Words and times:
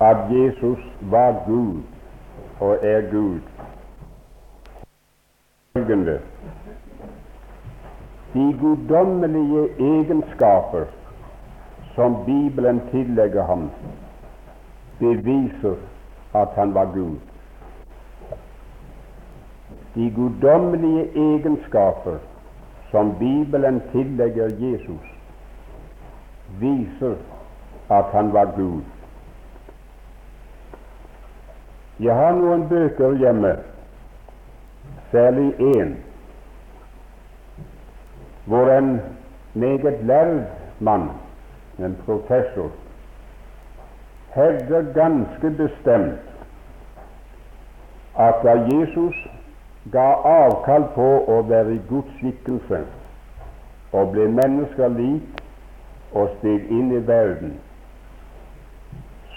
at 0.00 0.16
Jesus 0.30 0.78
var 1.00 1.42
Gud 1.46 1.82
og 2.60 2.78
er 2.82 3.10
Gud. 3.10 3.40
Følgende 5.72 6.20
De 8.34 8.58
guddommelige 8.60 9.68
egenskaper 9.78 10.84
som 11.94 12.16
Bibelen 12.26 12.80
tillegger 12.90 13.46
ham, 13.46 13.70
beviser 14.98 15.74
at 16.34 16.48
han 16.54 16.74
var 16.74 16.84
Gud. 16.84 17.16
De 19.94 20.10
guddommelige 20.10 21.08
egenskaper 21.16 22.18
som 22.90 23.14
Bibelen 23.18 23.82
tillegger 23.92 24.44
Jesus, 24.44 25.06
viser 26.60 27.14
at 27.90 28.04
han 28.04 28.32
var 28.32 28.44
Gud. 28.56 28.82
Jeg 32.00 32.14
har 32.14 32.32
noen 32.38 32.68
bøker 32.68 33.16
hjemme, 33.18 33.56
særlig 35.10 35.54
én, 35.58 35.96
hvor 38.46 38.70
en 38.70 39.00
meget 39.54 40.04
lærd 40.06 40.44
mann, 40.78 41.08
en 41.78 41.96
professor, 42.04 42.70
hevder 44.34 44.92
ganske 44.94 45.50
bestemt 45.50 46.20
at 48.18 48.34
da 48.42 48.54
Jesus 48.70 49.16
ga 49.92 50.06
avkall 50.24 50.86
på 50.94 51.08
å 51.26 51.40
være 51.48 51.74
i 51.74 51.80
Guds 51.88 52.14
skikkelse 52.20 52.84
og 53.92 54.12
ble 54.12 54.28
mennesker 54.38 54.94
lik 54.94 55.42
og 56.12 56.30
steg 56.38 56.70
inn 56.70 56.94
i 56.94 57.02
verden, 57.06 57.56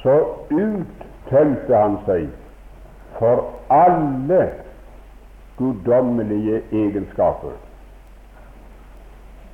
så 0.04 0.20
uttømte 0.52 1.78
han 1.78 1.98
seg 2.06 2.30
for 3.22 3.54
alle 3.70 4.52
guddommelige 5.58 6.62
egenskaper. 6.72 7.50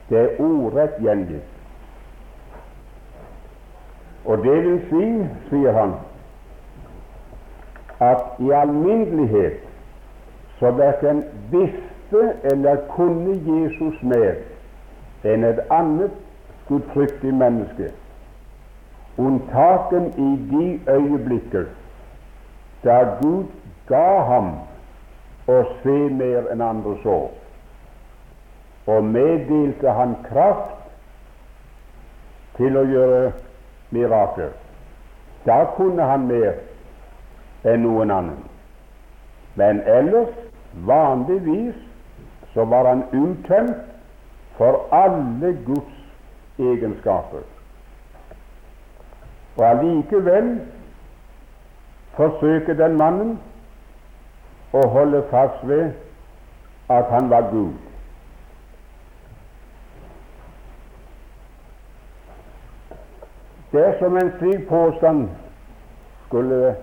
Det 0.10 0.20
er 0.20 0.40
ordrett 0.40 0.94
gjengitt. 1.04 1.50
Og 4.26 4.38
det 4.44 4.54
vil 4.64 4.78
si, 4.90 5.08
sier 5.50 5.76
han, 5.76 5.98
at 8.00 8.40
i 8.40 8.54
alminnelighet 8.56 9.60
så 10.60 10.72
verken 10.72 11.20
visste 11.52 12.22
eller 12.44 12.80
kunne 12.94 13.36
Jesus 13.50 14.00
mer 14.04 14.40
enn 15.28 15.44
et 15.44 15.60
annet 15.76 16.16
gudfryktig 16.70 17.34
menneske, 17.36 17.92
unntaken 19.18 20.08
i 20.16 20.30
de 20.54 20.70
øyeblikker 20.96 21.68
da 22.84 23.04
Gud 23.22 23.44
ga 23.88 24.24
ham 24.30 24.52
å 25.48 25.58
se 25.82 25.98
mer 26.20 26.50
enn 26.52 26.64
andre 26.64 26.96
så, 27.04 27.18
og 28.88 29.10
meddelte 29.14 29.94
han 29.96 30.16
kraft 30.28 30.76
til 32.58 32.78
å 32.78 32.86
gjøre 32.88 33.32
mirakler. 33.96 34.54
Da 35.48 35.64
kunne 35.78 36.08
han 36.10 36.28
mer 36.28 36.58
enn 37.68 37.84
noen 37.86 38.12
annen. 38.12 38.42
Men 39.58 39.82
ellers, 39.90 40.34
vanligvis, 40.88 41.76
så 42.54 42.66
var 42.66 42.90
han 42.90 43.04
uttømt 43.14 43.86
for 44.58 44.88
alle 44.96 45.54
Guds 45.66 46.60
egenskaper. 46.60 47.46
Og 49.58 49.64
allikevel 49.66 50.58
forsøker 52.18 52.78
den 52.78 52.98
mannen 52.98 53.38
å 54.74 54.88
holde 54.88 55.24
fast 55.32 55.68
ved 55.68 55.92
at 56.90 57.12
han 57.12 57.30
var 57.30 57.50
Gud. 57.52 57.74
Dersom 63.72 64.18
en 64.18 64.32
slik 64.40 64.68
påstand 64.68 65.28
skulle 66.28 66.76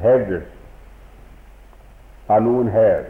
hevdes 0.00 0.48
av 2.28 2.42
noen 2.42 2.68
her, 2.72 3.04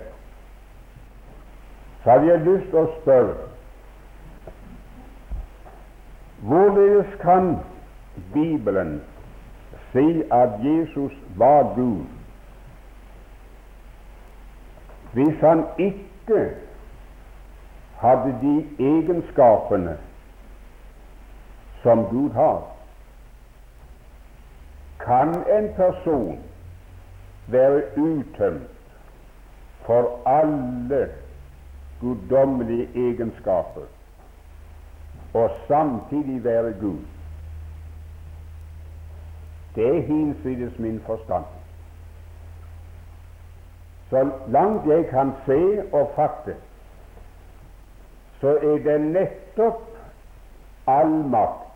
så 2.03 2.11
hadde 2.11 2.31
jeg 2.33 2.47
lyst 2.47 2.69
til 2.71 2.83
å 2.83 2.91
spørre 2.99 3.47
hvorledes 6.49 7.17
kan 7.23 7.57
Bibelen 8.35 9.01
si 9.93 10.23
at 10.35 10.59
Jesus 10.63 11.15
var 11.37 11.73
Gud, 11.75 12.07
hvis 15.13 15.41
han 15.41 15.65
ikke 15.79 16.55
hadde 17.99 18.39
de 18.43 18.67
egenskapene 18.79 19.99
som 21.83 22.05
Gud 22.05 22.31
har. 22.31 22.67
Kan 25.01 25.29
en 25.29 25.75
person 25.77 26.39
være 27.47 27.83
uttømt 27.99 28.71
for 29.87 30.29
alle 30.29 31.09
guddommelige 32.01 32.89
egenskaper 32.95 33.87
og 35.35 35.51
samtidig 35.69 36.45
være 36.45 36.73
Gud? 36.73 36.99
Det 39.75 40.03
hinsides 40.03 40.79
min 40.79 41.01
forstand. 41.07 41.45
Så 44.11 44.31
langt 44.49 44.87
jeg 44.87 45.07
kan 45.07 45.33
se 45.47 45.83
og 45.93 46.13
fatte, 46.17 46.57
så 48.41 48.49
er 48.49 48.79
det 48.85 49.01
nettopp 49.01 49.83
all 50.87 51.11
makt, 51.29 51.75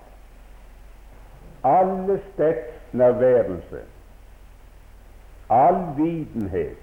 alle 1.64 2.20
steds 2.32 2.92
nærværelse, 2.92 3.80
all 5.50 5.82
videnhet, 5.96 6.78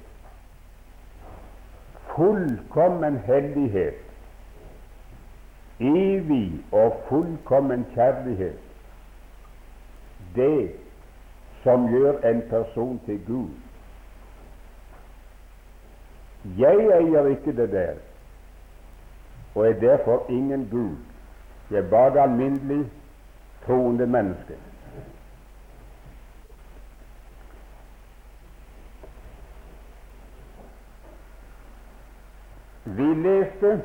fullkommen 2.15 3.17
hellighet, 3.17 3.95
evig 5.79 6.65
og 6.71 7.01
fullkommen 7.07 7.87
kjærlighet, 7.93 8.59
det 10.35 10.71
som 11.63 11.89
gjør 11.89 12.21
en 12.21 12.41
person 12.49 13.01
til 13.05 13.25
Gud. 13.27 13.49
Jeg 16.57 16.75
eier 16.75 17.25
ikke 17.25 17.55
det 17.55 17.71
der, 17.71 17.93
og 19.55 19.67
er 19.67 19.79
derfor 19.79 20.25
ingen 20.29 20.67
Gud. 20.71 20.95
Jeg 21.71 21.77
er 21.77 21.89
bare 21.89 22.21
alminnelig 22.21 22.91
troende 23.65 24.07
menneske. 24.07 24.57
Vi 32.85 33.13
leste 33.13 33.81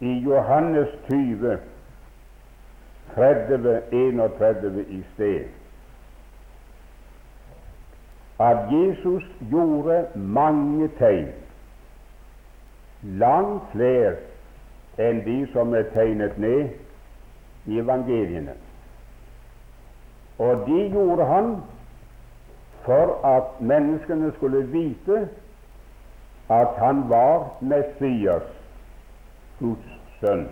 i 0.00 0.12
Johannes 0.18 0.88
20 1.06 1.58
30, 3.14 3.82
31 3.92 4.84
i 4.88 5.04
sted 5.14 5.65
at 8.38 8.56
Jesus 8.72 9.22
gjorde 9.50 10.06
mange 10.14 10.88
tegn, 10.98 11.28
langt 13.02 13.62
flere 13.72 14.16
enn 14.98 15.22
de 15.24 15.38
som 15.52 15.74
er 15.74 15.88
tegnet 15.94 16.38
ned 16.38 16.68
i 17.66 17.78
evangeliene. 17.80 18.54
Og 20.38 20.66
de 20.66 20.82
gjorde 20.92 21.24
han 21.24 21.56
for 22.84 23.16
at 23.26 23.60
menneskene 23.60 24.32
skulle 24.36 24.66
vite 24.72 25.28
at 26.50 26.68
han 26.78 27.08
var 27.08 27.56
Messias, 27.60 28.46
Guds 29.58 30.00
sønn. 30.20 30.46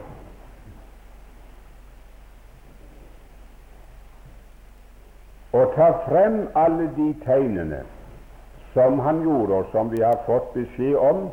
Å 5.54 5.64
ta 5.76 5.88
frem 6.08 6.40
alle 6.58 6.88
de 6.96 7.12
tegnene 7.22 7.84
som 8.72 8.98
han 9.06 9.20
gjorde, 9.22 9.54
og 9.54 9.66
som 9.70 9.90
vi 9.92 10.00
har 10.02 10.18
fått 10.26 10.50
beskjed 10.56 10.96
om, 10.98 11.28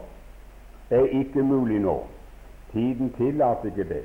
er 0.94 1.08
ikke 1.22 1.42
mulig 1.42 1.80
nå. 1.82 1.96
Tiden 2.72 3.10
tillater 3.18 3.72
ikke 3.72 3.88
det. 3.90 4.04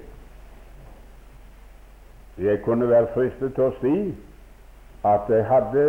Jeg 2.39 2.63
kunne 2.65 2.89
være 2.89 3.13
fristet 3.13 3.55
til 3.55 3.65
å 3.69 3.77
si 3.81 4.15
at 5.05 5.29
det 5.29 5.45
hadde, 5.49 5.85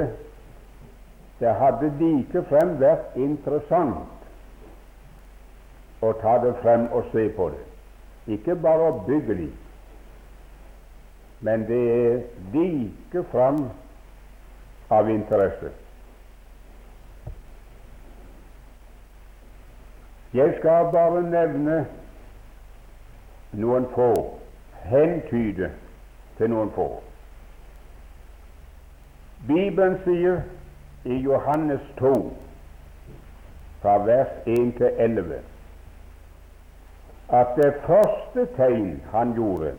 det 1.39 1.55
hadde 1.61 1.93
likefrem 1.99 2.75
vært 2.81 3.15
interessant 3.15 4.07
å 6.03 6.11
ta 6.21 6.37
det 6.43 6.53
frem 6.61 6.87
og 6.91 7.07
se 7.11 7.27
på 7.35 7.49
det, 7.55 7.63
ikke 8.37 8.55
bare 8.61 8.91
oppbyggelig, 8.91 9.49
men 11.47 11.65
det 11.67 11.83
er 11.95 12.15
like 12.53 13.23
fram 13.31 13.69
av 14.89 15.09
interesse. 15.09 15.71
Jeg 20.33 20.55
skal 20.59 20.91
bare 20.91 21.21
nevne 21.23 21.85
noen 23.57 23.87
få, 23.95 24.11
hentyde 24.85 25.71
til 26.37 26.51
noen 26.51 26.71
få. 26.75 26.87
Bibelen 29.47 29.95
sier 30.03 30.41
i 31.07 31.19
Johannes 31.23 31.83
2, 31.99 32.13
fra 33.81 33.97
vers 34.05 34.33
1 34.45 34.73
til 34.77 34.89
11, 35.07 35.39
at 37.29 37.53
det 37.59 37.73
første 37.85 38.47
tegn 38.55 38.97
han 39.11 39.33
gjorde, 39.37 39.75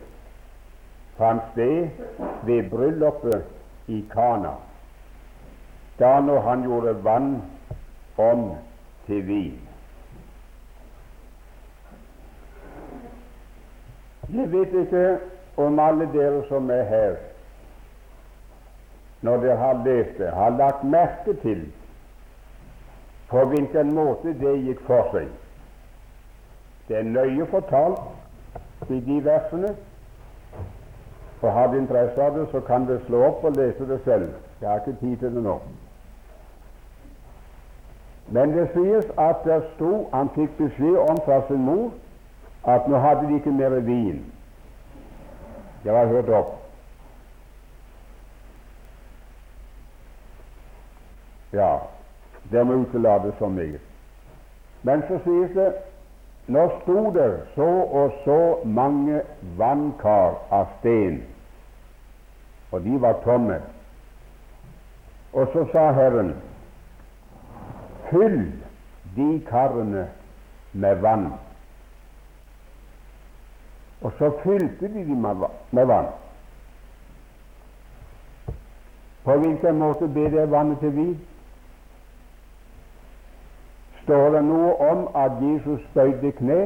fant 1.17 1.45
sted 1.51 1.89
ved 2.47 2.69
bryllupet 2.69 3.45
i 3.87 4.01
Kana, 4.13 4.55
da 5.99 6.19
når 6.19 6.41
han 6.41 6.63
gjorde 6.63 7.03
vann 7.03 7.41
om 8.17 8.55
til 9.07 9.27
vin. 9.27 9.59
Jeg 14.33 14.51
vet 14.51 14.73
ikke 14.73 15.17
om 15.57 15.79
alle 15.79 16.05
dere 16.13 16.43
som 16.47 16.69
er 16.69 16.83
her, 16.83 17.15
når 19.21 19.37
dere 19.37 19.57
har 19.57 19.81
lest 19.85 20.17
det, 20.17 20.29
har 20.33 20.49
lagt 20.49 20.83
merke 20.83 21.33
til 21.41 21.65
på 23.29 23.45
hvilken 23.45 23.93
måte 23.93 24.33
det 24.39 24.55
gikk 24.65 24.85
for 24.85 25.09
seg. 25.13 25.27
Det 26.87 26.97
er 26.97 27.09
nøye 27.09 27.45
fortalt 27.49 28.89
i 28.89 29.01
de 29.05 29.19
versene. 29.25 29.75
Og 31.41 31.53
har 31.53 31.67
du 31.67 31.77
interesse 31.77 32.21
av 32.21 32.37
det, 32.37 32.47
så 32.51 32.59
kan 32.67 32.87
du 32.87 32.97
slå 33.05 33.21
opp 33.27 33.43
og 33.45 33.57
lese 33.57 33.85
det 33.87 33.99
selv. 34.03 34.33
Jeg 34.61 34.69
har 34.69 34.81
ikke 34.81 34.99
tid 34.99 35.17
til 35.17 35.35
det 35.35 35.43
nå. 35.43 35.59
Men 38.31 38.53
det 38.53 38.67
sies 38.73 39.05
at 39.17 39.41
det 39.45 39.63
sto 39.75 40.09
Han 40.13 40.29
fikk 40.35 40.57
beskjed 40.57 40.97
om 40.97 41.17
fra 41.25 41.41
sin 41.47 41.65
mor 41.65 41.91
at 42.67 42.87
nå 42.87 42.99
hadde 42.99 43.27
de 43.27 43.37
ikke 43.39 43.51
mer 43.55 43.79
vin. 43.79 44.25
Det 45.83 45.93
var 45.93 46.05
hørt 46.05 46.29
opp. 46.29 46.55
Ja, 51.53 51.77
det 52.51 52.65
må 52.65 52.81
utelates 52.83 53.37
så 53.39 53.47
mye. 53.47 53.79
Men 54.83 55.01
så 55.07 55.17
sies 55.23 55.55
det 55.55 55.71
nå 56.49 56.65
sto 56.81 57.11
det 57.13 57.29
så 57.55 57.69
og 58.01 58.13
så 58.25 58.39
mange 58.65 59.21
vannkar 59.57 60.37
av 60.51 60.69
sten, 60.79 61.19
og 62.71 62.81
de 62.83 62.95
var 63.01 63.19
tomme. 63.23 63.59
Og 65.33 65.47
så 65.53 65.65
sa 65.71 65.91
Herren, 65.93 66.33
fyll 68.09 68.51
de 69.15 69.45
karene 69.49 70.07
med 70.73 70.95
vann. 70.95 71.33
Og 74.01 74.11
så 74.17 74.31
fylte 74.43 74.87
de 74.87 75.05
dem 75.05 75.25
med 75.71 75.85
vann. 75.85 76.11
På 79.23 79.35
hvilken 79.37 79.77
måte 79.77 80.07
ble 80.07 80.29
det 80.31 80.51
vannet 80.51 80.79
til 80.79 80.95
vin? 80.95 81.17
Står 84.03 84.29
det 84.33 84.43
noe 84.47 84.71
om 84.91 85.03
at 85.13 85.41
Jesus 85.43 85.83
bøyde 85.93 86.31
kne, 86.39 86.61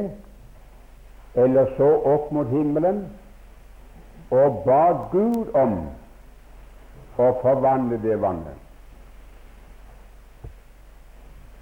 eller 1.36 1.74
så 1.78 1.90
opp 2.14 2.32
mot 2.32 2.48
himmelen 2.48 3.02
og 4.32 4.62
ba 4.66 4.84
Gud 5.12 5.50
om 5.58 5.74
å 7.18 7.32
forvandle 7.42 8.00
det 8.06 8.22
vannet? 8.22 8.63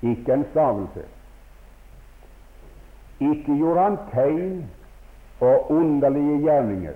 Ikke 0.01 0.33
en 0.33 0.45
stavelse. 0.51 1.03
Ikke 3.19 3.57
gjorde 3.57 3.81
han 3.81 3.98
tegn 4.13 4.69
og 5.39 5.71
underlige 5.71 6.39
gjerninger. 6.42 6.94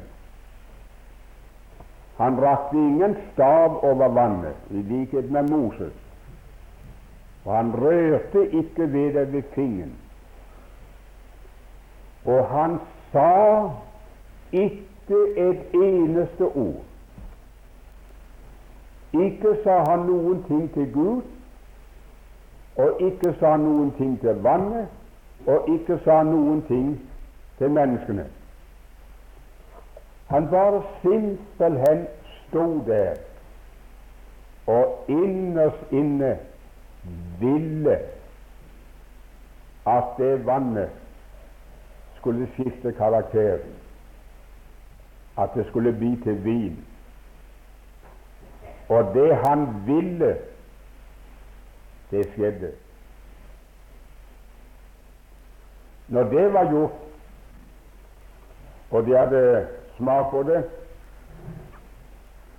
Han 2.18 2.42
rakte 2.42 2.78
ingen 2.78 3.18
stav 3.34 3.80
over 3.84 4.08
vannet, 4.08 4.56
i 4.70 4.82
likhet 4.82 5.32
med 5.32 5.50
Moses, 5.50 5.94
og 7.46 7.56
han 7.56 7.74
rørte 7.82 8.52
ikke 8.52 8.94
ved 8.94 9.14
det 9.14 9.34
ved 9.34 9.44
fingeren. 9.54 9.94
Og 12.26 12.48
han 12.48 12.80
sa 13.12 13.70
ikke 14.52 15.20
et 15.38 15.60
eneste 15.74 16.44
ord. 16.44 16.82
Ikke 19.14 19.58
sa 19.64 19.84
han 19.90 20.08
noen 20.08 20.44
ting 20.48 20.72
til 20.74 20.94
Gud, 20.94 21.22
og 22.76 23.02
ikke 23.02 23.36
sa 23.40 23.56
noen 23.58 23.92
ting 23.98 24.18
til 24.22 24.42
vannet, 24.44 24.88
og 25.48 25.70
ikke 25.70 26.00
sa 26.04 26.24
noen 26.24 26.62
ting 26.68 26.90
til 27.58 27.72
menneskene. 27.72 28.26
Han 30.28 30.50
bare 30.50 30.82
simpelthen 31.02 32.08
sto 32.48 32.66
der 32.88 33.16
og 34.68 35.06
innerst 35.08 35.92
inne 35.92 36.38
ville 37.40 38.00
at 39.88 40.04
det 40.18 40.46
vannet 40.46 40.90
skulle 42.18 42.48
skifte 42.54 42.92
karakter, 42.92 43.58
at 45.38 45.50
det 45.56 45.68
skulle 45.68 45.94
bli 45.94 46.16
til 46.24 46.44
vin. 46.46 46.86
Og 48.90 49.14
det 49.14 49.36
han 49.36 49.68
ville, 49.86 50.38
det 52.12 52.26
skjedde. 52.34 52.72
Når 56.08 56.24
det 56.24 56.54
var 56.54 56.72
gjort, 56.72 57.02
og 58.92 59.06
de 59.06 59.18
hadde 59.18 59.68
smak 59.98 60.32
på 60.32 60.44
det 60.44 60.64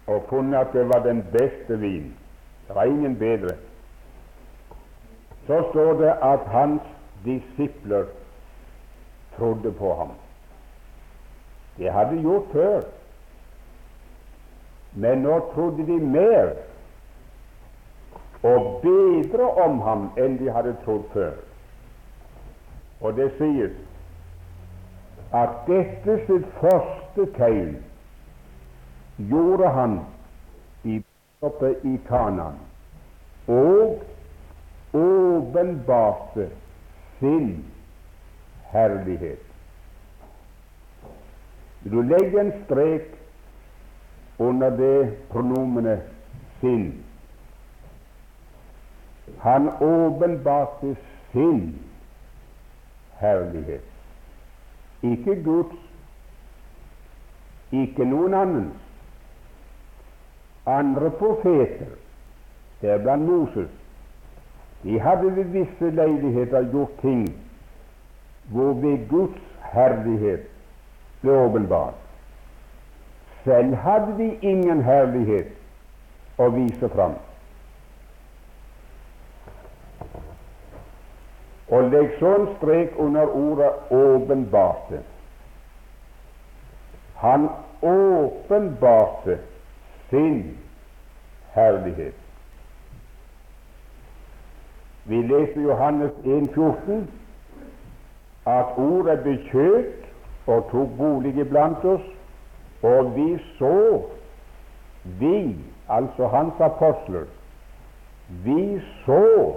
og 0.06 0.26
funnet 0.28 0.58
at 0.58 0.72
det 0.72 0.88
var 0.88 1.02
den 1.02 1.22
beste 1.32 1.78
vin. 1.81 2.14
Det 2.66 2.75
var 2.75 2.84
ingen 2.84 3.19
bedre. 3.19 3.56
Så 5.46 5.62
står 5.70 5.93
det 5.93 6.12
at 6.22 6.40
hans 6.46 6.82
disipler 7.25 8.04
trodde 9.37 9.72
på 9.72 9.94
ham. 9.94 10.10
Det 11.78 11.93
hadde 11.93 12.22
gjort 12.22 12.44
før, 12.52 12.81
men 14.93 15.19
nå 15.19 15.38
trodde 15.55 15.86
de 15.86 15.98
mer 16.00 16.55
og 18.46 18.81
bedre 18.82 19.46
om 19.65 19.81
ham 19.81 20.08
enn 20.22 20.36
de 20.38 20.50
hadde 20.53 20.76
trodd 20.84 21.06
før. 21.15 21.34
Og 23.00 23.17
det 23.17 23.31
sies 23.38 23.74
at 25.34 25.56
dette 25.67 26.19
sitt 26.29 26.46
første 26.60 27.26
tegn 27.36 27.74
gjorde 29.31 29.70
han 29.74 29.96
i 30.84 31.00
oppe 31.44 31.72
i 31.84 31.96
Kanan, 32.06 32.60
og 33.48 34.05
åpenbarte 34.96 36.48
sin 37.19 37.50
herlighet. 38.72 39.43
Vil 41.82 41.93
du 41.93 42.03
legge 42.03 42.41
en 42.41 42.53
strek 42.65 43.10
under 44.38 44.70
det 44.70 45.17
pronomenet 45.31 46.00
'sin'? 46.60 47.06
Han 49.39 49.69
åpenbarte 49.81 50.97
sin 51.33 51.79
herlighet. 53.19 53.85
Ikke 55.03 55.43
Guds, 55.45 55.77
ikke 57.73 58.05
noen 58.05 58.35
annens. 58.35 58.83
Andre 60.67 61.11
profeter, 61.11 61.93
deriblant 62.83 63.23
Moses, 63.29 63.71
de 64.83 65.01
hadde 65.01 65.37
ved 65.37 65.45
visse 65.45 65.91
leiligheter 65.91 66.71
gjort 66.71 66.99
ting 67.01 67.29
hvorved 68.51 69.09
Guds 69.09 69.39
herlighet 69.73 70.49
ble 71.23 71.33
åpenbart. 71.33 71.95
Selv 73.45 73.75
hadde 73.75 74.19
de 74.19 74.29
ingen 74.43 74.83
herlighet 74.83 75.55
å 76.39 76.51
vise 76.55 76.91
fram. 76.95 77.15
Og 81.69 81.91
legg 81.91 82.11
så 82.19 82.35
en 82.35 82.49
strek 82.56 82.93
under 82.99 83.27
ordet 83.27 83.70
'åpenbarte'. 83.91 85.03
Han 87.17 87.49
åpenbarte 87.82 89.39
sin 90.11 90.58
herlighet. 91.55 92.15
Vi 95.05 95.23
leser 95.23 95.61
Johannes 95.61 96.11
1,14 96.25 97.06
at 98.46 98.67
ordet 98.77 99.20
bekjøt 99.25 100.06
og 100.46 100.69
tok 100.70 100.89
bolig 100.99 101.39
iblant 101.39 101.85
oss, 101.85 102.03
Og 102.82 103.17
vi 103.17 103.39
så, 103.58 104.03
vi, 105.05 105.56
altså 105.89 106.29
hans 106.29 106.61
apostler, 106.61 107.25
vi 108.29 108.82
så 109.06 109.55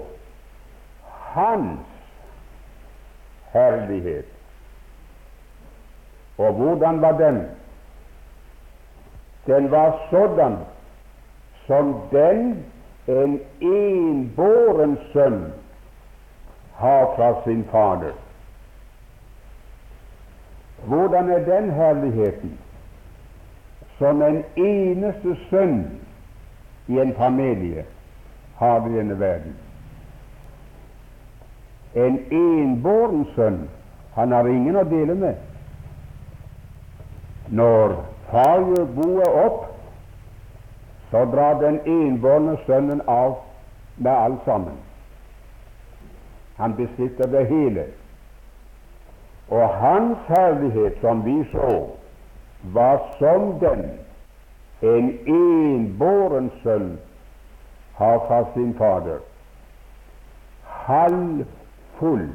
hans 1.10 1.89
herlighet. 3.54 4.26
Og 6.38 6.54
hvordan 6.54 7.02
var 7.02 7.18
den? 7.18 7.48
Den 9.48 9.72
var 9.72 10.08
sådan 10.10 10.58
som 11.68 12.02
den 12.12 12.66
en 13.08 13.40
enbåren 13.62 14.98
sønn 15.14 15.54
har 16.76 17.06
fra 17.16 17.44
sin 17.44 17.64
Fader. 17.72 18.14
Hvordan 20.86 21.30
er 21.30 21.46
den 21.46 21.72
herligheten? 21.72 22.60
Som 23.98 24.22
en 24.22 24.44
eneste 24.56 25.38
sønn 25.50 26.00
i 26.88 27.00
en 27.00 27.16
familie 27.16 27.86
har 28.56 28.88
i 28.88 28.98
denne 28.98 29.20
verden. 29.20 29.56
En 31.96 32.20
enbåren 32.32 33.26
sønn, 33.36 33.70
han 34.14 34.32
har 34.32 34.48
ingen 34.48 34.78
å 34.78 34.84
dele 34.84 35.16
med. 35.16 35.36
Når 37.50 37.96
far 38.30 38.66
boet 38.96 39.38
opp, 39.46 39.64
så 41.10 41.24
drar 41.26 41.58
den 41.62 41.80
enbårne 41.86 42.58
sønnen 42.68 43.02
av 43.08 43.40
med 43.98 44.12
alt 44.12 44.46
sammen. 44.46 44.78
Han 46.60 46.76
besitter 46.78 47.28
det 47.32 47.48
hele. 47.50 47.86
Og 49.50 49.70
hans 49.82 50.18
herlighet, 50.28 51.00
som 51.02 51.26
vi 51.26 51.42
så, 51.52 51.88
var 52.64 53.02
som 53.18 53.56
den 53.60 53.86
en 54.82 55.10
enbåren 55.26 56.52
sønn 56.64 57.00
har 57.96 58.20
fra 58.28 58.44
sin 58.54 58.74
Fader. 58.78 59.20
Halvfull 62.00 62.30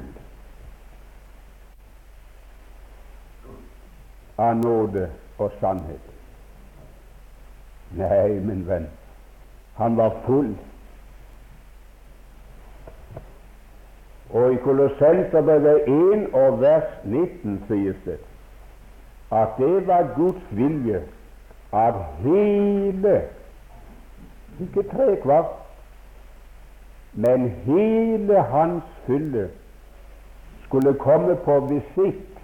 av 4.36 4.56
nåde 4.56 5.08
og 5.38 5.52
sannhet. 5.60 6.10
Nei, 7.94 8.40
min 8.44 8.64
venn, 8.68 8.88
han 9.78 9.96
var 9.96 10.16
full. 10.26 10.52
Og 14.34 14.52
i 14.52 14.60
Kolossenserbrevet 14.64 15.88
1 15.88 16.28
og 16.34 16.60
vers 16.60 16.90
19 17.04 17.60
sies 17.68 18.00
det 18.04 18.20
at 19.34 19.56
det 19.58 19.86
var 19.86 20.12
Guds 20.14 20.42
vilje 20.54 21.00
at 21.74 21.96
hele, 22.22 23.14
ikke 24.62 24.84
tre 24.90 25.16
kvart, 25.22 25.63
men 27.14 27.50
hele 27.64 28.42
hans 28.42 28.82
fylle 29.06 29.48
skulle 30.64 30.94
komme 30.94 31.36
på 31.44 31.60
visitt 31.60 32.40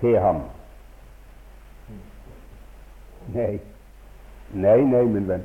til 0.00 0.18
ham. 0.20 0.40
Nei, 3.34 3.60
Nei, 4.52 4.80
nei, 4.82 5.04
min 5.06 5.28
venn. 5.28 5.44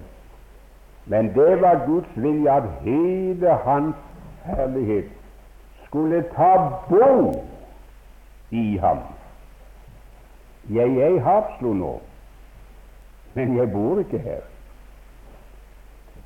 Men 1.05 1.27
det 1.36 1.62
var 1.62 1.84
Guds 1.86 2.10
vilje 2.17 2.51
at 2.51 2.69
hele 2.81 3.53
Hans 3.63 3.95
herlighet 4.45 5.12
skulle 5.86 6.24
ta 6.34 6.55
bo 6.89 7.43
i 8.50 8.77
ham. 8.81 9.03
Jeg 10.69 10.98
er 10.98 11.13
i 11.15 11.22
Hapslo 11.22 11.74
nå, 11.74 11.91
men 13.34 13.57
jeg 13.57 13.72
bor 13.72 14.00
ikke 14.01 14.17
her. 14.19 14.41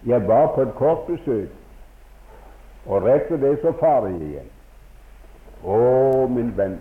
Jeg 0.07 0.27
var 0.27 0.53
på 0.55 0.61
et 0.61 0.75
kort 0.75 1.03
besøk, 1.07 1.49
og 2.85 3.03
rett 3.03 3.31
ved 3.31 3.37
det 3.37 3.59
så 3.61 3.71
farer 3.79 4.07
jeg 4.07 4.21
igjen. 4.21 4.51
Å, 5.63 6.27
min 6.31 6.53
venn, 6.57 6.77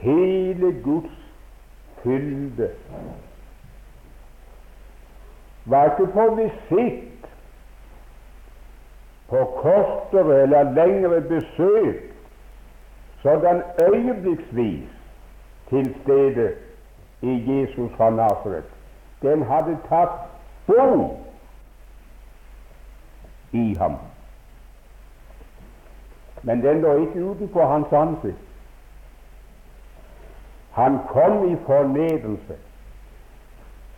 hele 0.00 0.72
Guds 0.84 1.18
fylde 2.02 2.70
var 5.64 5.92
ikke 5.92 6.06
på 6.12 6.24
visitt 6.36 7.28
på 9.28 9.44
kortere 9.56 10.42
eller 10.42 10.72
lengre 10.76 11.20
besøk, 11.20 12.02
sådan 13.22 13.62
øyeblikksvis 13.92 14.88
til 15.68 15.94
stede 16.02 16.52
i 17.22 17.32
Jesus 17.48 17.92
fra 17.96 18.10
Nasaret. 18.10 18.64
Den 19.22 19.42
hadde 19.42 19.78
tatt 19.88 20.28
bo 20.66 21.16
i 23.52 23.74
ham. 23.80 23.96
Men 26.44 26.62
den 26.62 26.80
lå 26.80 26.96
ikke 26.96 27.24
utenfor 27.24 27.66
hans 27.66 27.92
ansikt. 27.92 28.38
Han 30.74 30.98
kom 31.08 31.52
i 31.52 31.56
fornedrelse 31.66 32.56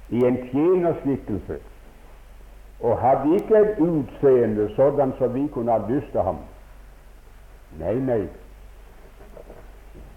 i 0.08 0.24
en 0.24 0.36
tjenerskikkelse 0.50 1.58
og 2.80 2.98
hadde 3.00 3.34
ikke 3.34 3.56
et 3.56 3.78
utseende 3.78 4.74
sådan 4.76 5.12
som 5.18 5.34
vi 5.34 5.46
kunne 5.48 5.72
ha 5.72 5.78
lyst 5.88 6.10
til 6.12 6.20
ham. 6.20 6.36
Nei, 7.78 7.94
nei. 7.94 8.28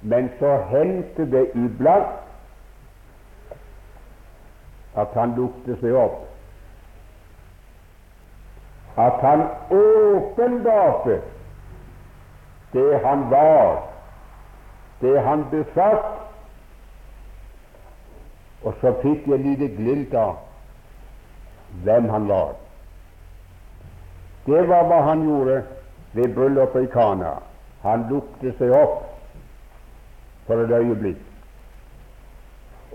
Men 0.01 0.29
så 0.39 0.57
hendte 0.69 1.31
det 1.31 1.49
iblant 1.55 2.19
at 4.97 5.07
han 5.13 5.35
lukte 5.35 5.75
seg 5.79 5.95
opp, 5.95 6.21
at 8.99 9.19
han 9.23 9.43
åpenbarte 9.71 11.21
det 12.73 12.99
han 13.05 13.29
var, 13.31 13.83
det 15.01 15.21
han 15.21 15.45
besatt, 15.51 16.15
og 18.63 18.75
så 18.81 18.91
fikk 19.01 19.27
jeg 19.31 19.39
lite 19.45 19.69
glimt 19.77 20.13
av 20.13 20.35
hvem 21.85 22.09
han 22.09 22.27
var. 22.27 22.53
Det 24.45 24.65
var 24.67 24.89
hva 24.89 24.99
han 25.07 25.23
gjorde 25.23 25.61
ved 26.17 26.35
bryllupet 26.35 26.89
i 26.89 26.91
Kana. 26.91 27.37
Han 27.85 28.07
lukte 28.09 28.51
seg 28.59 28.73
opp 28.75 29.05
for 30.47 30.65
et 30.65 30.73
øyeblikk 30.75 31.25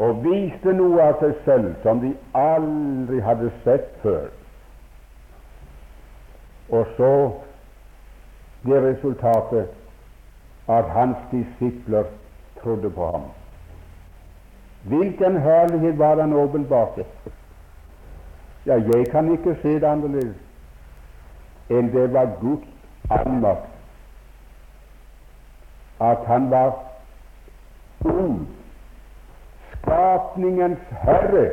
og 0.02 0.25
viste 0.25 0.73
noe 0.75 1.02
av 1.02 1.21
seg 1.23 1.37
selv 1.45 1.75
som 1.85 2.00
de 2.02 2.11
aldri 2.35 3.21
hadde 3.23 3.50
sett 3.62 3.93
før. 4.02 4.26
Og 6.75 6.88
så 6.97 7.11
ble 8.64 8.80
resultatet 8.80 9.68
at 10.68 10.85
hans 10.85 11.16
disipler 11.30 12.04
trodde 12.62 12.90
på 12.90 13.11
ham. 13.11 13.23
Hvilken 14.83 15.40
herlighet 15.40 15.99
var 15.99 16.21
han 16.21 16.33
åpenbarte? 16.33 17.04
Ja, 18.66 18.75
jeg 18.75 19.06
kan 19.11 19.33
ikke 19.33 19.56
se 19.62 19.75
det 19.75 19.85
annerledes 19.85 20.40
enn 21.73 21.88
det 21.92 22.12
var 22.12 22.28
Guds 22.40 22.68
allmakt. 23.11 23.71
At 26.00 26.26
han 26.26 26.50
var 26.50 26.75
god, 28.02 28.38
skapningens 29.73 30.78
herre. 30.90 31.47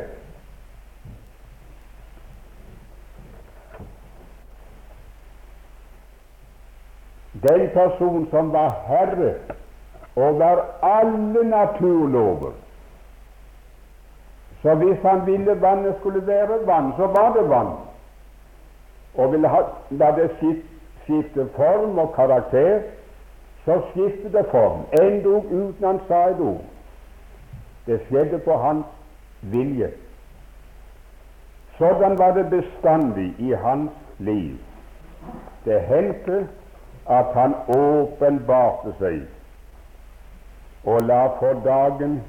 Den 7.42 7.70
person 7.74 8.28
som 8.30 8.52
var 8.52 8.76
herre 8.86 9.34
over 10.16 10.64
alle 10.82 11.48
naturlover 11.50 12.52
så 14.62 14.74
hvis 14.74 14.98
han 15.02 15.26
ville 15.26 15.60
vannet 15.60 15.94
skulle 16.00 16.26
være 16.26 16.66
vann, 16.66 16.92
så 16.96 17.06
var 17.06 17.32
det 17.32 17.48
vann. 17.50 17.72
Og 19.14 19.32
ville 19.32 19.48
ha, 19.48 19.62
la 19.90 20.10
det 20.16 20.30
skifte 21.04 21.48
form 21.56 21.98
og 21.98 22.12
karakter, 22.14 22.80
så 23.64 23.80
skiftet 23.90 24.32
det 24.32 24.46
form, 24.50 24.86
endog 25.02 25.44
uten 25.44 25.86
han 25.86 26.00
sa 26.08 26.28
et 26.30 26.40
ord. 26.40 26.62
Det 27.86 28.00
skjedde 28.06 28.38
på 28.38 28.56
hans 28.56 28.86
vilje. 29.40 29.90
Sådan 31.78 32.18
var 32.18 32.34
det 32.34 32.50
bestandig 32.50 33.34
i 33.38 33.52
hans 33.52 33.90
liv. 34.18 34.56
Det 35.64 35.80
hendte 35.80 36.48
at 37.06 37.34
han 37.34 37.54
åpenbarte 37.68 38.94
seg 38.98 39.22
og 40.84 41.02
la 41.06 41.22
for 41.38 41.60
dagen 41.64 42.20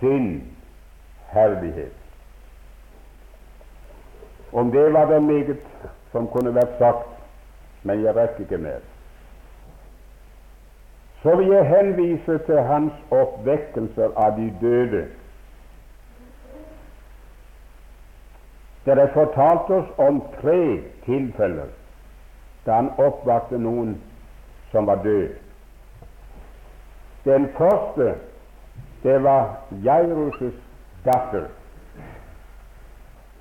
sin 0.00 0.28
herlighet. 1.32 1.94
Om 4.52 4.70
det 4.72 4.92
var 4.94 5.10
det 5.10 5.22
meget 5.22 5.62
som 6.12 6.28
kunne 6.30 6.54
vært 6.54 6.78
sagt, 6.78 7.08
men 7.82 8.04
jeg 8.04 8.16
rekker 8.16 8.46
ikke 8.46 8.58
mer. 8.58 8.84
Så 11.22 11.36
vil 11.36 11.48
jeg 11.50 11.66
henvise 11.66 12.38
til 12.46 12.62
hans 12.62 12.92
oppvekkelser 13.10 14.14
av 14.16 14.36
de 14.38 14.50
døde 14.60 15.06
Det 18.86 18.94
er 19.02 19.08
fortalt 19.10 19.70
oss 19.74 19.88
om 19.98 20.20
tre 20.40 20.60
tilfeller 21.02 21.72
da 22.66 22.80
han 22.80 22.90
oppvakte 22.98 23.58
noen 23.58 23.96
som 24.72 24.86
var 24.86 25.02
død. 25.04 25.28
Den 27.24 27.48
første 27.58 28.14
det 29.02 29.22
var 29.22 29.56
Jairus' 29.84 30.58
datter. 31.04 31.46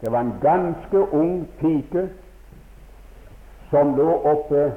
Det 0.02 0.12
var 0.12 0.20
en 0.20 0.36
ganske 0.42 1.14
ung 1.14 1.48
pike 1.60 2.10
som 3.70 3.96
lå 3.98 4.12
oppe 4.24 4.74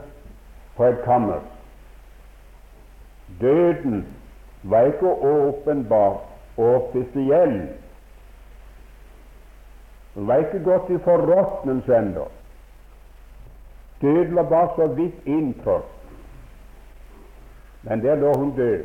på 0.76 0.84
et 0.84 1.02
kammer. 1.04 1.40
Døden 3.40 4.06
var 4.62 4.80
ikke 4.80 5.12
åpenbar 5.12 6.20
og 6.56 6.74
offisiell. 6.74 7.68
Hun 10.14 10.28
var 10.28 10.36
ikke 10.36 10.64
gått 10.64 10.90
i 10.90 10.98
forråtnelse 11.04 11.96
ennå. 11.96 12.24
Døden 14.02 14.36
var 14.36 14.42
bare 14.42 14.70
så 14.76 14.86
vidt 14.86 15.14
innenfor, 15.26 15.82
Men 17.82 18.02
der 18.02 18.14
lå 18.14 18.32
hun 18.38 18.56
død. 18.56 18.84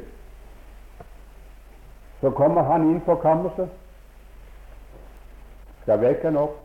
Så 2.22 2.30
kommer 2.30 2.64
han 2.64 2.90
inn 2.90 3.02
på 3.02 3.16
kammerset, 3.16 3.70
skal 5.82 6.00
vekke 6.02 6.24
henne 6.24 6.40
opp. 6.40 6.60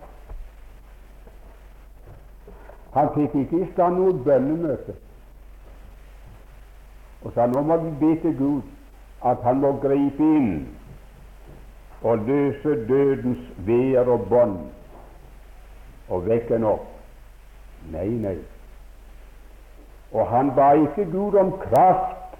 Han 2.94 3.10
fikk 3.14 3.34
ikke 3.34 3.62
i 3.62 3.70
stand 3.72 3.98
noe 3.98 4.12
bønnemøte 4.24 4.94
og 7.22 7.32
sa 7.34 7.46
nå 7.50 7.60
må 7.66 7.76
vi 7.82 7.90
be 8.00 8.10
til 8.22 8.36
Gud 8.38 8.62
at 9.26 9.42
han 9.42 9.58
må 9.60 9.72
gripe 9.82 10.28
inn 10.38 10.52
og 12.06 12.22
løse 12.28 12.76
dødens 12.88 13.42
veer 13.66 14.06
og 14.08 14.28
bånd 14.30 14.58
og 16.08 16.28
vekke 16.28 16.54
henne 16.54 16.70
opp. 16.76 16.97
Nei, 17.92 18.08
nei. 18.08 18.38
Og 20.12 20.28
han 20.28 20.54
ba 20.54 20.72
ikke 20.72 21.04
Gud 21.12 21.36
om 21.40 21.52
kraft 21.60 22.36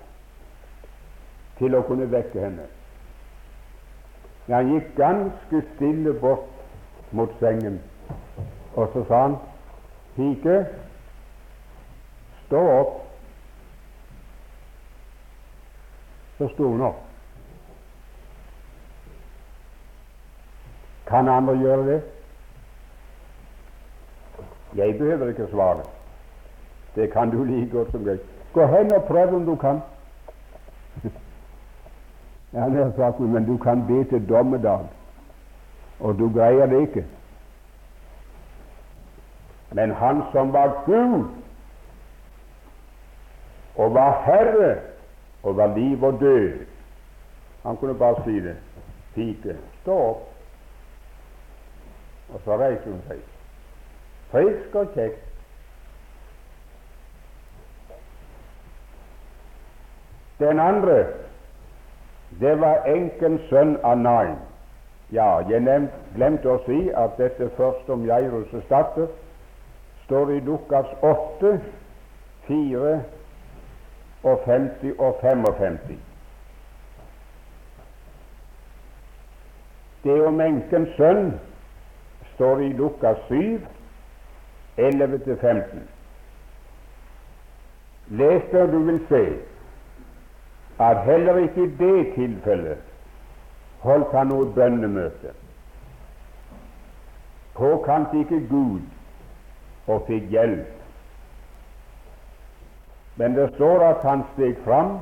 til 1.59 1.75
å 1.77 1.83
kunne 1.89 2.09
vekke 2.11 2.41
henne. 2.41 2.67
Men 4.47 4.57
han 4.57 4.71
gikk 4.73 4.95
ganske 4.97 5.63
stille 5.75 6.15
bort 6.21 7.13
mot 7.13 7.33
sengen, 7.41 7.81
og 8.77 8.89
så 8.93 9.05
sa 9.09 9.21
han, 9.27 9.37
pike, 10.17 10.57
stå 12.47 12.63
opp. 12.79 12.95
Så 16.39 16.49
sto 16.53 16.71
hun 16.71 16.85
opp. 16.87 17.05
Kan 21.09 21.29
andre 21.29 21.57
gjøre 21.59 21.87
det? 21.89 22.01
Jeg 24.77 24.99
behøver 24.99 25.29
ikke 25.29 25.47
svare. 25.51 25.81
Det 26.95 27.13
kan 27.13 27.31
du 27.31 27.45
like 27.45 27.71
godt 27.71 27.91
som 27.91 28.07
jeg. 28.07 28.19
Gå 28.53 28.67
hen 28.67 28.93
og 28.93 29.05
prøv 29.05 29.35
om 29.35 29.47
du 29.47 29.57
kan. 29.57 29.81
Ja, 32.53 32.61
har 32.61 32.93
sagt, 32.97 33.21
men 33.21 33.47
du 33.47 33.57
kan 33.57 33.87
be 33.87 34.05
til 34.05 34.29
dommedag, 34.29 34.87
og 36.01 36.19
du 36.19 36.33
greier 36.33 36.67
det 36.67 36.81
ikke. 36.81 37.05
Men 39.73 39.91
han 39.91 40.23
som 40.33 40.53
var 40.53 40.83
Gud, 40.87 41.25
og 43.77 43.95
var 43.95 44.23
Herre 44.25 44.77
over 45.43 45.77
liv 45.77 46.05
og 46.05 46.21
død, 46.21 46.53
han 47.63 47.77
kunne 47.77 47.95
bare 47.95 48.25
si 48.25 48.41
det. 48.41 48.57
Pike, 49.15 49.57
stå 49.83 49.99
opp. 50.09 50.23
Og 52.29 52.41
så 52.45 52.57
reiser 52.57 52.91
hun 52.91 53.03
seg 53.09 53.38
frisk 54.31 54.75
og 54.75 54.93
kjekk. 54.95 55.17
Den 60.39 60.61
andre, 60.61 61.07
det 62.41 62.61
var 62.61 62.85
enkens 62.87 63.41
sønn 63.51 63.77
av 63.83 63.99
Nain. 63.99 64.37
Ja, 65.11 65.41
jeg 65.49 65.89
glemte 66.15 66.51
å 66.53 66.61
si 66.67 66.91
at 66.95 67.17
dette 67.19 67.49
første 67.57 67.93
om 67.93 68.05
Jairus' 68.07 68.69
datter 68.69 69.09
står 70.05 70.35
i 70.37 70.41
Lukas 70.45 70.91
8, 71.03 71.55
4 72.47 72.93
og 74.23 74.45
50 74.45 74.95
og 74.99 75.17
55. 75.23 75.99
Det 80.05 80.21
om 80.27 80.41
enkens 80.41 80.95
sønn 80.97 81.33
står 82.35 82.63
i 82.69 82.71
Lukas 82.79 83.19
7, 83.29 83.59
11-15. 84.79 85.81
Les 88.09 88.43
det, 88.53 88.63
og 88.63 88.73
du 88.73 88.79
vil 88.79 89.01
se 89.09 89.25
at 90.81 91.03
heller 91.05 91.37
ikke 91.37 91.65
i 91.65 91.75
det 91.79 92.15
tilfellet 92.15 92.79
holdt 93.83 94.15
han 94.15 94.31
noe 94.31 94.47
bønnemøte. 94.55 95.35
Påkalte 97.59 98.23
ikke 98.23 98.41
Gud 98.51 98.81
og 99.87 100.05
fikk 100.07 100.31
hjelp. 100.31 100.75
Men 103.19 103.35
det 103.35 103.49
står 103.55 103.83
at 103.83 104.03
han 104.07 104.23
steg 104.35 104.59
fram 104.65 104.99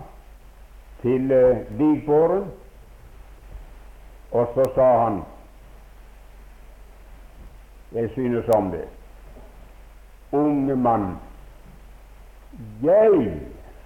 til 1.02 1.28
likbåren, 1.28 1.66
ligbåren, 1.78 2.46
og 4.32 4.52
så 4.54 4.70
sa 4.74 4.86
han 5.04 5.24
Jeg 7.92 8.10
synes 8.10 8.48
om 8.48 8.70
det 8.70 8.88
unge 10.36 10.76
mann, 10.76 11.06
jeg 12.82 13.30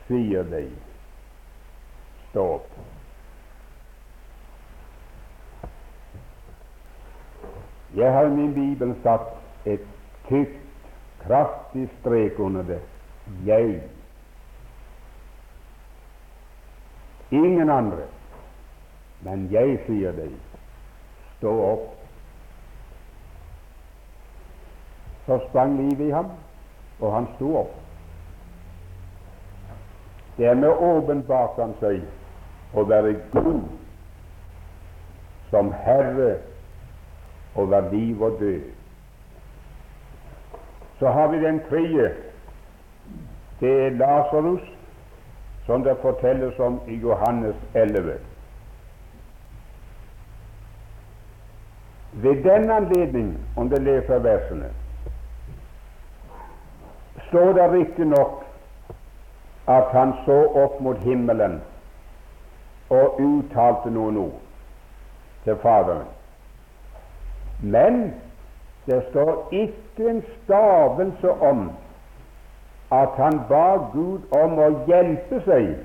sier 0.06 0.46
deg, 0.50 0.70
stå 2.30 2.46
opp. 2.58 2.80
Jeg 7.96 8.12
har 8.12 8.28
i 8.28 8.34
min 8.34 8.52
bibel 8.54 8.94
satt 9.02 9.66
et 9.66 9.86
tykt, 10.28 10.58
kraftig 11.24 11.88
strek 12.00 12.38
under 12.38 12.62
det. 12.62 12.80
Jeg. 13.46 13.80
Ingen 17.30 17.70
andre. 17.70 18.06
Men 19.26 19.48
jeg 19.52 19.80
sier 19.86 20.14
deg, 20.16 20.30
stå 21.38 21.54
opp. 21.72 21.99
Så 25.30 25.38
sprang 25.48 25.76
livet 25.76 26.06
i 26.06 26.10
ham, 26.10 26.26
og 27.00 27.12
han 27.14 27.26
sto 27.36 27.56
opp. 27.56 27.74
Dermed 30.38 30.68
åpenbarte 30.68 31.62
han 31.62 31.74
seg 31.78 32.00
å 32.74 32.82
være 32.90 33.12
god 33.30 33.60
som 35.52 35.70
herre 35.84 36.32
over 37.54 37.86
liv 37.92 38.24
og 38.26 38.42
død. 38.42 38.66
Så 40.98 41.14
har 41.14 41.30
vi 41.30 41.44
den 41.46 41.62
tredje. 41.70 42.10
Det 43.62 43.72
er 43.86 43.96
Lasarus, 44.02 44.66
som 45.70 45.86
det 45.86 45.98
fortelles 46.02 46.58
om 46.58 46.82
i 46.90 46.98
Johannes 47.06 47.54
11. 47.74 48.18
Ved 52.12 52.44
den 52.50 52.70
anledning, 52.70 53.34
om 53.56 53.70
det 53.70 53.84
leser 53.86 54.18
versene, 54.18 54.74
står 57.30 57.52
det 57.56 57.66
riktignok 57.72 58.42
at 59.70 59.92
han 59.94 60.14
så 60.26 60.38
opp 60.58 60.80
mot 60.82 60.98
himmelen 61.06 61.60
og 62.90 63.20
uttalte 63.22 63.90
noen 63.94 64.16
ord 64.18 64.40
til 65.44 65.58
Faderen. 65.62 66.08
Men 67.62 68.00
det 68.86 69.02
står 69.10 69.48
ikke 69.54 70.10
en 70.10 70.22
stavelse 70.34 71.30
om 71.30 71.70
at 72.90 73.14
han 73.22 73.38
ba 73.48 73.76
Gud 73.92 74.26
om 74.34 74.58
å 74.58 74.68
hjelpe 74.90 75.38
seg 75.46 75.76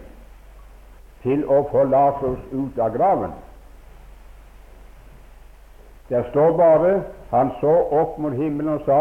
til 1.22 1.46
å 1.46 1.62
få 1.70 1.86
Lasers 1.92 2.42
ut 2.54 2.80
av 2.82 2.96
graven. 2.98 3.38
Det 6.10 6.26
står 6.32 6.58
bare 6.58 6.98
han 7.30 7.54
så 7.62 7.76
opp 8.02 8.18
mot 8.22 8.34
himmelen 8.34 8.80
og 8.80 8.82
sa, 8.86 9.00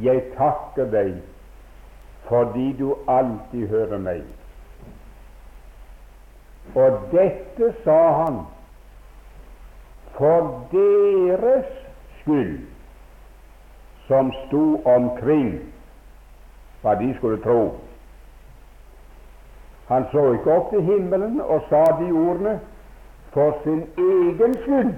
'Jeg 0.00 0.22
takker 0.36 0.84
deg 0.90 1.14
fordi 2.28 2.72
du 2.72 2.94
alltid 3.08 3.68
hører 3.68 3.98
meg. 3.98 4.22
Og 6.74 7.00
dette 7.12 7.72
sa 7.84 8.00
han 8.22 8.38
for 10.16 10.68
deres 10.72 11.68
skyld, 12.20 12.58
som 14.06 14.32
sto 14.44 14.82
omkring 14.84 15.58
hva 16.82 16.94
de 17.00 17.10
skulle 17.18 17.40
tro. 17.42 17.74
Han 19.88 20.06
så 20.12 20.32
ikke 20.32 20.52
opp 20.52 20.70
til 20.72 20.82
himmelen 20.82 21.40
og 21.40 21.66
sa 21.68 21.84
de 22.00 22.08
ordene 22.12 22.58
for 23.32 23.58
sin 23.64 23.84
egen 23.98 24.56
skyld, 24.64 24.94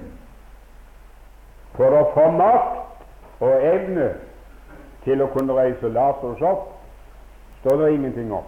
for 1.75 1.91
å 1.91 2.07
få 2.15 2.29
makt 2.37 3.43
og 3.43 3.67
evne 3.73 4.09
til 5.03 5.21
å 5.21 5.29
kunne 5.35 5.55
reise 5.57 5.91
Lasarus 5.91 6.41
opp, 6.41 6.76
står 7.67 7.77
det 7.77 7.93
ingenting 7.93 8.33
om. 8.33 8.43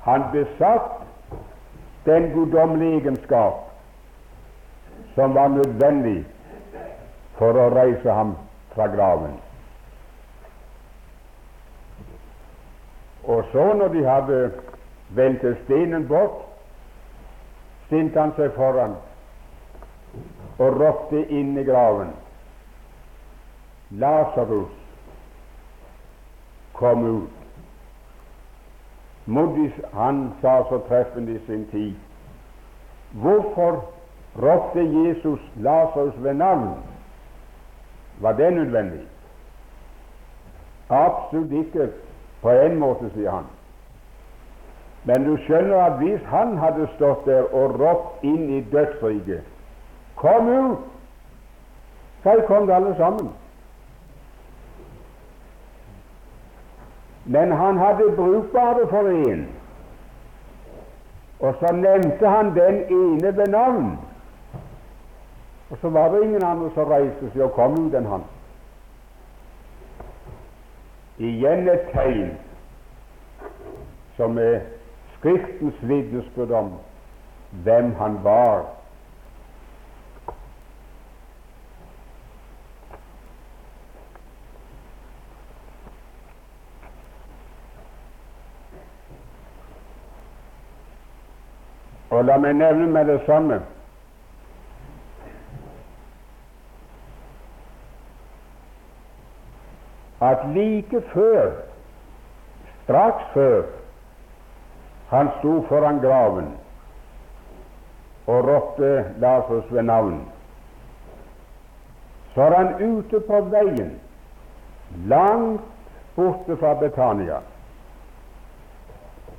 Han 0.00 0.22
besatt 0.32 0.90
den 2.04 2.32
guddommelige 2.34 2.96
egenskap 2.96 3.54
som 5.14 5.34
var 5.34 5.48
nødvendig 5.48 6.24
for 7.38 7.56
å 7.56 7.70
reise 7.72 8.12
ham 8.12 8.34
fra 8.74 8.90
graven. 8.92 9.38
Og 13.24 13.44
så, 13.52 13.66
når 13.74 13.88
de 13.88 14.04
hadde 14.04 14.38
vendt 15.16 15.46
stenen 15.64 16.08
bort, 16.08 16.42
stilte 17.86 18.20
han 18.20 18.34
seg 18.36 18.52
foran 18.56 18.98
og 20.58 20.80
ropte 20.80 21.24
inn 21.28 21.56
i 21.58 21.64
graven. 21.64 22.10
Lasarus, 23.96 24.74
kom 26.76 27.06
ut. 27.06 27.41
Modis, 29.26 29.72
han 29.92 30.32
sa 30.40 30.62
så 30.68 30.80
treffende 30.88 31.32
i 31.32 31.40
sin 31.46 31.66
tid 31.70 31.94
Hvorfor 33.12 33.84
ropte 34.42 34.80
Jesus 34.80 35.40
Lasarus 35.56 36.14
ved 36.16 36.34
navn? 36.34 36.74
Var 38.20 38.32
det 38.32 38.52
nødvendig? 38.52 39.00
Absolutt 40.90 41.52
ikke 41.52 41.88
på 42.42 42.50
en 42.50 42.78
måte, 42.78 43.10
sier 43.14 43.30
han. 43.30 43.44
Men 45.04 45.24
du 45.24 45.36
skjønner 45.44 45.76
at 45.82 45.98
hvis 45.98 46.24
han 46.30 46.56
hadde 46.58 46.88
stått 46.94 47.26
der 47.26 47.46
og 47.54 47.78
ropt 47.80 48.24
inn 48.24 48.50
i 48.58 48.60
dødsriket 48.72 49.42
Kom 50.16 50.48
ut! 50.48 50.78
Så 52.22 52.42
kom 52.46 52.66
det 52.66 52.74
alle 52.74 52.94
sammen. 52.96 53.32
Men 57.24 57.52
han 57.52 57.78
hadde 57.78 58.12
bruk 58.16 58.52
bare 58.52 58.86
for 58.90 59.08
én. 59.08 59.46
Og 61.40 61.54
så 61.60 61.72
nevnte 61.74 62.28
han 62.28 62.54
den 62.54 62.82
ene 62.90 63.36
ved 63.36 63.46
navn. 63.46 63.98
Og 65.70 65.78
så 65.80 65.88
var 65.88 66.08
det 66.08 66.22
ingen 66.22 66.44
andre 66.44 66.70
som 66.74 66.90
reiste 66.90 67.30
seg 67.32 67.42
og 67.42 67.54
kom 67.56 67.78
ut 67.86 67.94
enn 67.94 68.06
han. 68.06 68.24
Igjen 71.18 71.68
et 71.68 71.90
tegn 71.94 72.34
som 74.16 74.38
er 74.38 74.60
Skriftens 75.22 75.78
vitnesbyrd 75.86 76.50
om 76.50 76.72
hvem 77.62 77.92
han 77.94 78.16
var. 78.24 78.64
Og 92.22 92.26
la 92.28 92.36
meg 92.38 92.52
nevne 92.54 92.86
med 92.86 93.08
det 93.10 93.16
samme. 93.26 93.56
At 100.22 100.44
like 100.54 101.00
før, 101.10 101.50
straks 102.84 103.24
før 103.34 103.62
han 105.10 105.32
sto 105.40 105.56
foran 105.66 105.98
graven 105.98 106.54
og 108.26 108.46
ropte 108.46 108.92
Lasers 109.18 109.74
ved 109.74 109.82
navn, 109.82 110.22
så 112.34 112.46
er 112.46 112.56
han 112.56 112.98
ute 112.98 113.20
på 113.26 113.44
veien, 113.50 113.96
langt 115.10 115.66
borte 116.14 116.56
fra 116.56 116.74
Betania, 116.74 117.42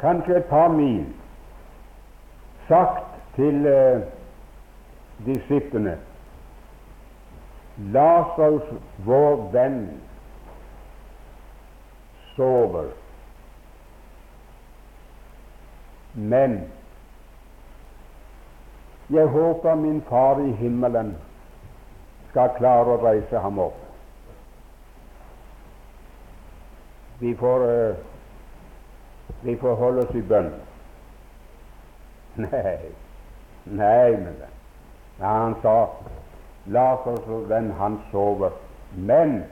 kanskje 0.03 0.41
et 0.43 0.51
par 0.51 0.67
mil, 0.67 1.05
sagt 2.67 3.19
til 3.35 3.65
eh, 3.67 4.01
disiplene 5.25 5.97
Lasarus, 7.77 8.67
vår 9.05 9.47
venn, 9.51 9.79
sover. 12.35 12.91
Men 16.13 16.59
jeg 19.09 19.27
håper 19.27 19.75
min 19.75 20.01
far 20.09 20.39
i 20.39 20.51
himmelen 20.51 21.15
skal 22.29 22.53
klare 22.57 22.93
å 22.93 23.01
reise 23.01 23.41
ham 23.41 23.57
opp. 23.61 23.79
Vi 27.19 27.33
får, 27.39 27.65
uh, 27.65 27.95
vi 29.41 29.57
får 29.57 29.75
holde 29.81 30.05
oss 30.05 30.15
i 30.17 30.21
bønn. 30.21 30.53
Nei, 32.35 32.77
nei, 33.63 34.11
men 34.17 34.33
det. 34.39 34.49
Han 35.19 35.55
sa 35.61 35.75
Lasarus 36.65 37.27
og 37.29 37.49
venn, 37.49 37.71
han 37.77 37.99
sover, 38.11 38.55
men 38.95 39.43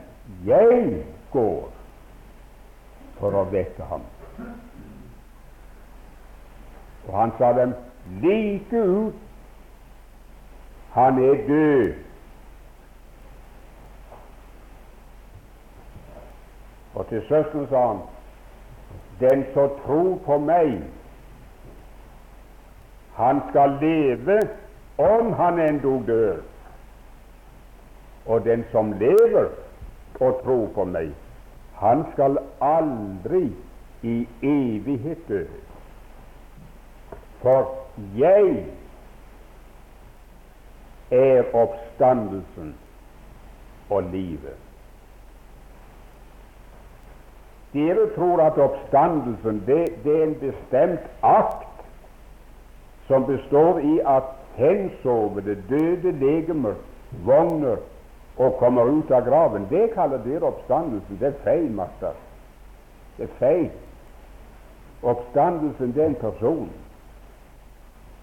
jeg 0.46 1.04
går 1.32 1.68
for 3.20 3.36
å 3.38 3.44
vekke 3.52 3.86
ham. 3.90 4.06
Og 7.06 7.12
han 7.18 7.34
sa 7.38 7.52
dem 7.58 7.74
like 8.22 8.82
ut 8.82 9.28
han 10.92 11.18
er 11.18 11.46
død. 11.48 11.94
Og 16.94 17.06
til 17.08 17.22
søsteren 17.28 17.68
sa 17.68 17.86
han 17.86 18.02
den 19.20 19.44
som 19.54 19.70
tror 19.84 20.18
på 20.26 20.38
meg, 20.38 20.82
han 23.14 23.42
skal 23.50 23.76
leve 23.80 24.38
om 24.98 25.32
han 25.32 25.58
endog 25.58 26.06
dør. 26.06 26.36
Og 28.26 28.44
den 28.44 28.64
som 28.70 28.92
lever 28.92 29.48
og 30.20 30.40
tror 30.44 30.68
på 30.74 30.84
meg, 30.84 31.10
han 31.82 32.04
skal 32.12 32.38
aldri 32.62 33.48
i 34.02 34.16
evighet 34.42 35.28
dø. 35.28 35.44
For 37.42 37.74
jeg 38.16 38.64
er 41.10 41.54
oppstandelsen 41.54 42.74
og 43.90 44.02
livet. 44.02 44.56
Dere 47.72 48.06
tror 48.14 48.42
at 48.44 48.58
oppstandelsen 48.58 49.62
det, 49.66 50.04
det, 50.04 50.16
er 50.20 50.24
en 50.26 50.38
bestemt 50.40 51.06
akt 51.22 51.71
som 53.12 53.26
består 53.26 53.78
i 53.78 54.00
at 54.06 54.22
hensovede, 54.56 55.62
døde 55.68 56.12
legemer 56.12 56.74
vogner 57.24 57.76
og 58.36 58.54
kommer 58.58 58.84
ut 58.84 59.10
av 59.10 59.26
graven. 59.28 59.66
Det 59.70 59.90
kaller 59.92 60.22
dere 60.24 60.48
oppstandelsen. 60.48 61.18
Det 61.20 61.28
er 61.28 61.42
feil, 61.44 61.68
Martha. 61.76 62.14
Det 63.18 63.28
er 63.28 63.34
feil. 63.38 63.70
Oppstandelsen 65.02 65.92
det 65.92 66.02
er 66.02 66.06
en 66.06 66.14
person, 66.14 66.70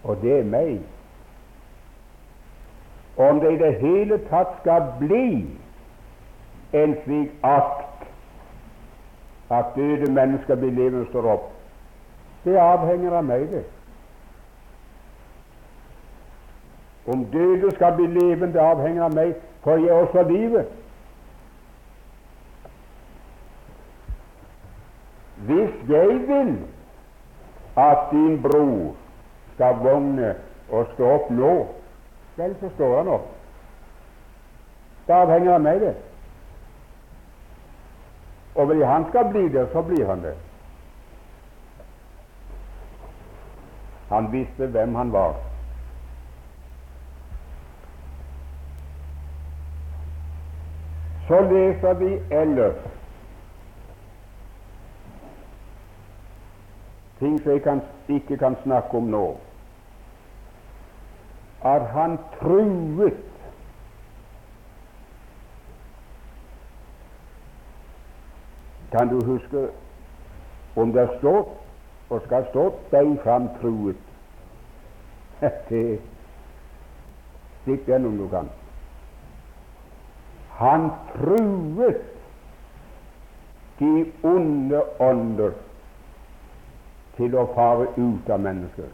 og 0.03 0.17
det 0.21 0.39
er 0.39 0.43
meg. 0.57 0.81
Om 3.17 3.39
det 3.39 3.53
i 3.53 3.61
det 3.61 3.73
hele 3.85 4.17
tatt 4.29 4.57
skal 4.63 4.93
bli 4.97 5.45
en 6.73 6.95
slik 7.03 7.31
akt 7.45 8.07
at 9.53 9.75
døde 9.75 10.09
mennesker 10.11 10.55
blir 10.55 10.71
levende 10.71 11.09
står 11.09 11.35
opp, 11.35 11.51
det 12.43 12.57
avhenger 12.57 13.21
av 13.21 13.29
meg, 13.29 13.51
det. 13.53 13.67
Om 17.09 17.25
døde 17.25 17.71
skal 17.75 17.95
bli 17.95 18.05
levende, 18.05 18.61
avhenger 18.61 19.03
av 19.03 19.13
meg, 19.17 19.33
for 19.63 19.81
jeg 19.81 19.89
er 19.89 20.01
også 20.03 20.23
livet. 20.29 20.67
Hvis 25.49 25.89
jeg 25.89 26.19
vil 26.27 26.53
at 27.77 28.11
din 28.11 28.41
bror 28.41 28.93
skal 29.55 29.81
vågne 29.81 30.35
og 30.69 30.85
stå 30.93 31.09
opp 31.15 31.33
nå, 31.33 31.55
vel, 32.37 32.55
så 32.61 32.69
står 32.75 32.97
han 32.97 33.11
opp. 33.17 33.27
Det 35.07 35.17
avhenger 35.17 35.55
av 35.55 35.65
meg, 35.65 35.81
det. 35.81 35.95
Og 38.55 38.69
hvis 38.69 38.85
han 38.85 39.09
skal 39.09 39.29
bli 39.33 39.47
der, 39.49 39.65
så 39.73 39.81
blir 39.81 40.05
han 40.05 40.21
det. 40.21 40.37
Han 44.09 44.31
visste 44.31 44.67
hvem 44.67 44.95
han 44.95 45.13
var. 45.13 45.48
Så 51.29 51.41
leser 51.41 51.93
vi 51.93 52.13
ellers 52.31 52.75
ting 57.19 57.35
som 57.43 57.51
jeg 57.51 57.61
kan, 57.61 57.81
ikke 58.09 58.37
kan 58.37 58.55
snakke 58.63 58.97
om 58.97 59.11
nå 59.13 59.25
at 61.69 61.85
han 61.93 62.17
truet 62.39 63.25
Kan 68.91 69.09
du 69.09 69.25
huske 69.25 69.67
om 70.75 70.93
det 70.93 71.09
står 71.19 71.57
og 72.09 72.21
skal 72.25 72.47
stå 72.49 72.63
deg 72.91 73.11
fram 73.23 73.51
truet? 73.61 74.01
Det 75.69 75.99
Stikk 77.61 77.85
den 77.85 78.05
om 78.05 78.17
du 78.17 78.27
kan. 78.27 78.49
Han 80.59 80.91
truet 81.15 82.01
de 83.79 84.11
onde 84.27 84.81
ånder 84.99 85.53
til 87.15 87.35
å 87.39 87.45
fare 87.55 87.85
ut 87.95 88.31
av 88.31 88.41
mennesker. 88.43 88.89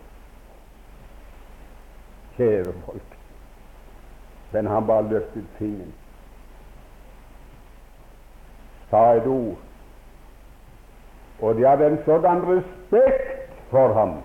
Kjære 2.36 2.74
folk, 2.86 3.16
men 4.54 4.70
han 4.70 4.86
bare 4.86 5.08
løftet 5.10 5.48
fingeren, 5.58 5.94
sa 8.92 9.02
et 9.18 9.26
ord, 9.26 9.58
og 11.42 11.58
de 11.58 11.66
hadde 11.66 11.88
en 11.90 11.98
sådan 12.06 12.46
respekt 12.50 13.58
for 13.72 13.94
ham 13.98 14.20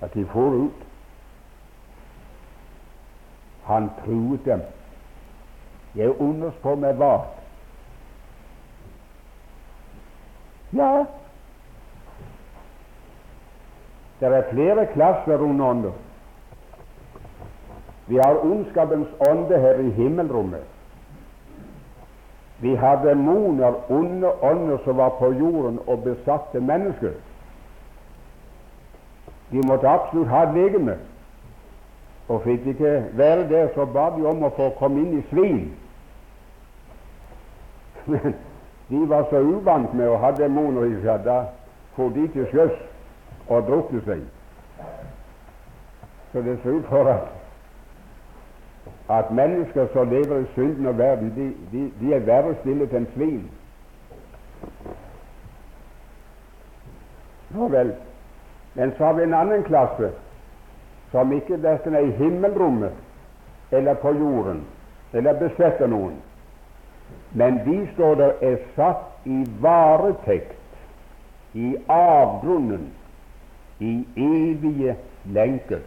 at 0.00 0.12
de 0.14 0.26
for 0.32 0.60
ut. 0.66 0.84
Han 3.64 3.88
truet 4.04 4.44
dem. 4.44 4.60
Jeg 5.96 6.20
undres 6.20 6.54
på 6.62 6.74
meg 6.78 6.98
hva. 7.00 7.14
Ja, 10.72 10.90
det 14.20 14.28
er 14.28 14.50
flere 14.52 14.86
klasser 14.92 15.38
under 15.38 15.66
ånder. 15.66 15.96
Vi 18.06 18.16
har 18.16 18.44
ondskapens 18.44 19.08
ånde 19.30 19.58
her 19.58 19.74
i 19.74 19.90
himmelrommet. 19.90 20.62
Vi 22.60 22.74
har 22.74 22.96
demoner, 23.04 23.90
onde 23.90 24.42
ånder, 24.42 24.78
som 24.84 24.96
var 24.96 25.08
på 25.08 25.32
jorden 25.32 25.78
og 25.86 26.02
besatte 26.02 26.60
mennesker. 26.60 27.12
De 29.50 29.66
måtte 29.66 29.88
absolutt 29.88 30.28
ha 30.28 30.42
et 30.42 30.54
legeme, 30.54 30.98
og 32.28 32.42
fikk 32.42 32.66
ikke 32.66 33.04
være 33.12 33.48
der, 33.48 33.68
så 33.74 33.86
ba 33.86 34.10
de 34.16 34.26
om 34.26 34.44
å 34.44 34.52
få 34.56 34.68
komme 34.78 35.00
inn 35.00 35.16
i 35.18 35.24
svin. 35.30 35.70
Men 38.06 38.34
de 38.88 39.08
var 39.08 39.26
så 39.30 39.38
uvant 39.38 39.94
med 39.94 40.08
å 40.08 40.18
ha 40.18 40.30
demoner 40.34 40.88
i 40.90 41.00
seg, 41.04 41.24
da 41.24 41.44
for 42.00 42.08
de 42.08 42.28
til 42.32 42.46
sjøs 42.50 42.76
og 43.48 43.66
drukne 43.68 44.00
seg. 44.06 44.22
Så 46.32 46.42
det 46.46 46.58
ser 46.62 46.78
ut 46.78 46.86
for 46.88 47.10
at, 47.10 47.26
at 49.10 49.32
mennesker 49.34 49.90
som 49.92 50.10
lever 50.10 50.44
i 50.44 50.50
synden 50.54 50.86
og 50.86 50.98
verden, 50.98 51.32
de, 51.36 51.48
de, 51.72 51.82
de 52.00 52.14
er 52.14 52.24
verre 52.26 52.54
stillet 52.62 52.94
enn 52.94 53.08
svin. 53.16 53.42
Nå 57.50 57.68
vel, 57.74 57.92
men 58.78 58.94
så 58.96 59.10
har 59.10 59.18
vi 59.18 59.26
en 59.26 59.34
annen 59.34 59.66
klasse 59.66 60.12
som 61.10 61.32
ikke 61.34 61.58
verken 61.62 61.98
er 61.98 62.06
i 62.06 62.16
himmelrommet 62.16 63.74
eller 63.74 63.98
på 63.98 64.14
jorden 64.14 64.62
eller 65.12 65.38
besetter 65.42 65.90
noen. 65.90 66.14
Men 67.32 67.60
de 67.64 67.88
står 67.94 68.14
der 68.14 68.32
er 68.42 68.56
satt 68.76 69.26
i 69.26 69.44
varetekt 69.60 70.56
i 71.54 71.76
avgrunnen, 71.88 72.90
i 73.78 74.06
evige 74.16 74.96
lenker. 75.24 75.80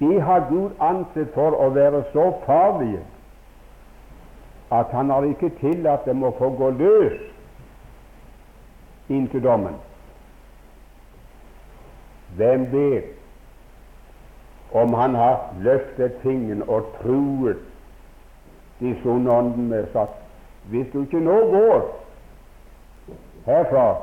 De 0.00 0.20
har 0.20 0.46
Gud 0.48 0.70
ansett 0.80 1.34
for 1.34 1.56
å 1.56 1.68
være 1.76 2.02
så 2.12 2.30
farlige 2.46 3.02
at 4.70 4.92
han 4.94 5.10
har 5.10 5.26
ikke 5.26 5.50
tillatt 5.60 6.06
dem 6.06 6.22
å 6.24 6.30
få 6.38 6.50
gå 6.56 6.70
løs 6.78 7.20
inntil 9.10 9.42
dommen. 9.44 9.74
Hvem 12.38 12.68
vet 12.72 13.16
om 14.72 14.94
han 14.94 15.14
har 15.18 15.50
løftet 15.60 16.20
fingeren 16.22 16.62
og 16.68 16.92
truet 17.00 17.69
åndene 18.80 19.68
med 19.68 19.86
sagt 19.92 20.16
hvis 20.70 20.86
du 20.92 21.00
ikke 21.02 21.20
nå 21.20 21.36
går 21.50 22.00
herfra, 23.46 23.96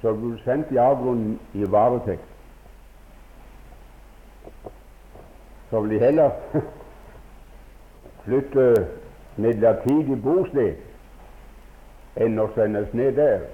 så 0.00 0.12
blir 0.12 0.36
du 0.36 0.42
sendt 0.44 0.72
i 0.72 0.76
avgrunnen 0.76 1.38
i 1.54 1.64
varetekt. 1.70 2.24
Så 5.70 5.80
vil 5.80 5.90
de 5.90 5.98
heller 5.98 6.30
flytte 8.24 8.86
midlertidig 9.36 10.18
bosted 10.22 10.76
enn 12.16 12.40
å 12.40 12.48
sendes 12.56 12.92
ned 12.96 13.16
der. 13.18 13.48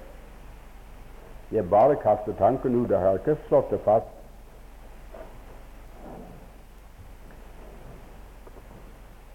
Jeg 1.52 1.68
bare 1.70 1.98
kaster 2.00 2.36
tanken 2.38 2.76
ut. 2.78 2.90
Jeg 2.90 3.00
har 3.00 3.18
ikke 3.18 3.36
slått 3.48 3.70
det 3.70 3.80
fast. 3.84 4.21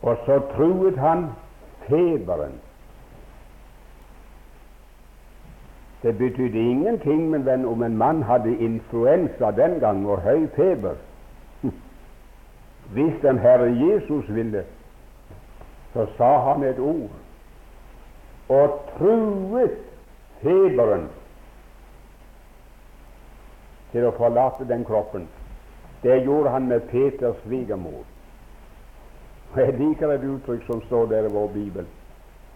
Og 0.08 0.18
så 0.26 0.40
truet 0.56 0.98
han 0.98 1.26
feberen. 1.88 2.54
Det 6.02 6.18
betydde 6.18 6.60
ingenting 6.60 7.30
men 7.30 7.46
venn, 7.46 7.66
om 7.66 7.84
en 7.84 7.98
mann 7.98 8.24
hadde 8.24 8.54
influensa 8.58 9.52
den 9.52 9.80
gang 9.80 10.06
og 10.08 10.22
høy 10.22 10.48
feber. 10.56 10.96
Hvis 12.94 13.20
den 13.22 13.40
Herre 13.40 13.68
Jesus 13.76 14.36
ville, 14.36 14.64
så 15.94 16.06
sa 16.18 16.54
han 16.54 16.64
et 16.64 16.80
ord 16.80 17.10
og 18.50 18.82
truet 18.98 19.76
feberen 20.42 21.10
til 23.92 24.08
å 24.08 24.14
forlate 24.16 24.68
den 24.70 24.86
kroppen. 24.88 25.28
Det 26.04 26.22
gjorde 26.24 26.54
han 26.56 26.70
med 26.72 26.88
Peters 26.94 27.44
svigermor. 27.44 28.06
Og 29.58 29.64
Jeg 29.64 29.74
liker 29.74 30.12
et 30.14 30.24
uttrykk 30.24 30.66
som 30.68 30.82
står 30.86 31.06
der 31.10 31.26
i 31.26 31.34
vår 31.34 31.48
bibel. 31.54 31.86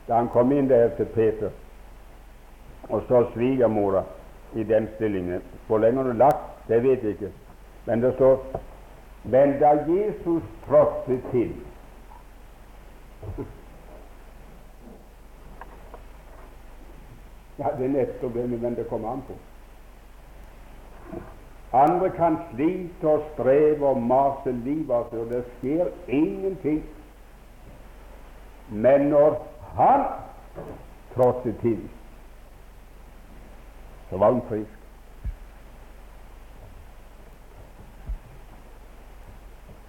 Da 0.08 0.20
han 0.20 0.28
kom 0.30 0.52
inn 0.54 0.68
der 0.70 0.92
til 0.98 1.08
Peter, 1.16 1.50
og 2.90 3.02
så 3.08 3.24
svigermora 3.34 4.04
i 4.54 4.64
den 4.64 4.88
stillingen 4.96 5.42
Hvor 5.68 5.78
lenge 5.78 5.98
hun 5.98 6.12
du 6.12 6.18
lagt, 6.18 6.68
det 6.68 6.84
vet 6.84 7.04
jeg 7.04 7.12
ikke. 7.12 7.32
Men 7.86 8.02
det 8.02 8.14
står 8.16 8.46
Men 9.24 9.60
da 9.60 9.70
Jesus 9.88 10.44
trådte 10.68 11.22
til 11.32 11.56
Ja, 17.60 17.68
det 17.78 17.86
er 17.86 17.90
nettopp 17.90 18.34
det 18.34 18.50
men 18.50 18.76
det 18.76 18.90
kommer 18.90 19.10
an 19.10 19.22
på. 19.28 19.34
Andre 21.74 22.10
kan 22.10 22.38
slite 22.54 23.08
og 23.08 23.24
streve 23.34 23.88
og 23.88 24.02
mase 24.04 24.52
livet 24.52 24.92
av 24.92 25.06
seg, 25.08 25.22
og 25.24 25.30
det 25.32 25.44
skjer 25.60 25.92
ingenting. 26.08 26.82
Men 28.68 29.08
når 29.14 29.38
han 29.78 30.04
trådte 31.14 31.54
til, 31.62 31.80
så 34.10 34.20
var 34.20 34.36
hun 34.36 34.44
frisk. 34.50 34.78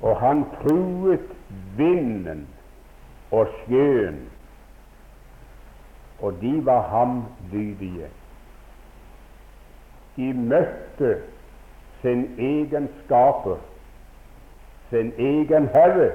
Og 0.02 0.16
han 0.20 0.44
truet 0.62 1.34
vinden 1.78 2.46
og 3.30 3.50
sjøen, 3.62 4.22
og 6.22 6.38
de 6.40 6.54
var 6.66 6.88
ham 6.94 7.22
lydige. 7.52 8.06
De 10.16 10.32
møtte 10.34 11.14
sin 12.02 12.34
egen 12.38 12.88
skaper, 13.04 13.56
sin 14.90 15.12
egen 15.18 15.68
herre, 15.74 16.10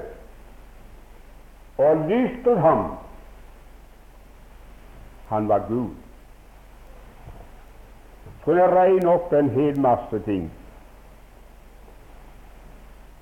og 1.78 1.96
lystet 2.08 2.60
ham. 2.60 2.84
Han 5.28 5.48
var 5.48 5.58
Gud. 5.68 5.90
Kunne 8.44 8.66
regne 8.66 9.10
opp 9.10 9.32
en 9.32 9.50
hel 9.50 9.80
masse 9.80 10.20
ting, 10.24 10.50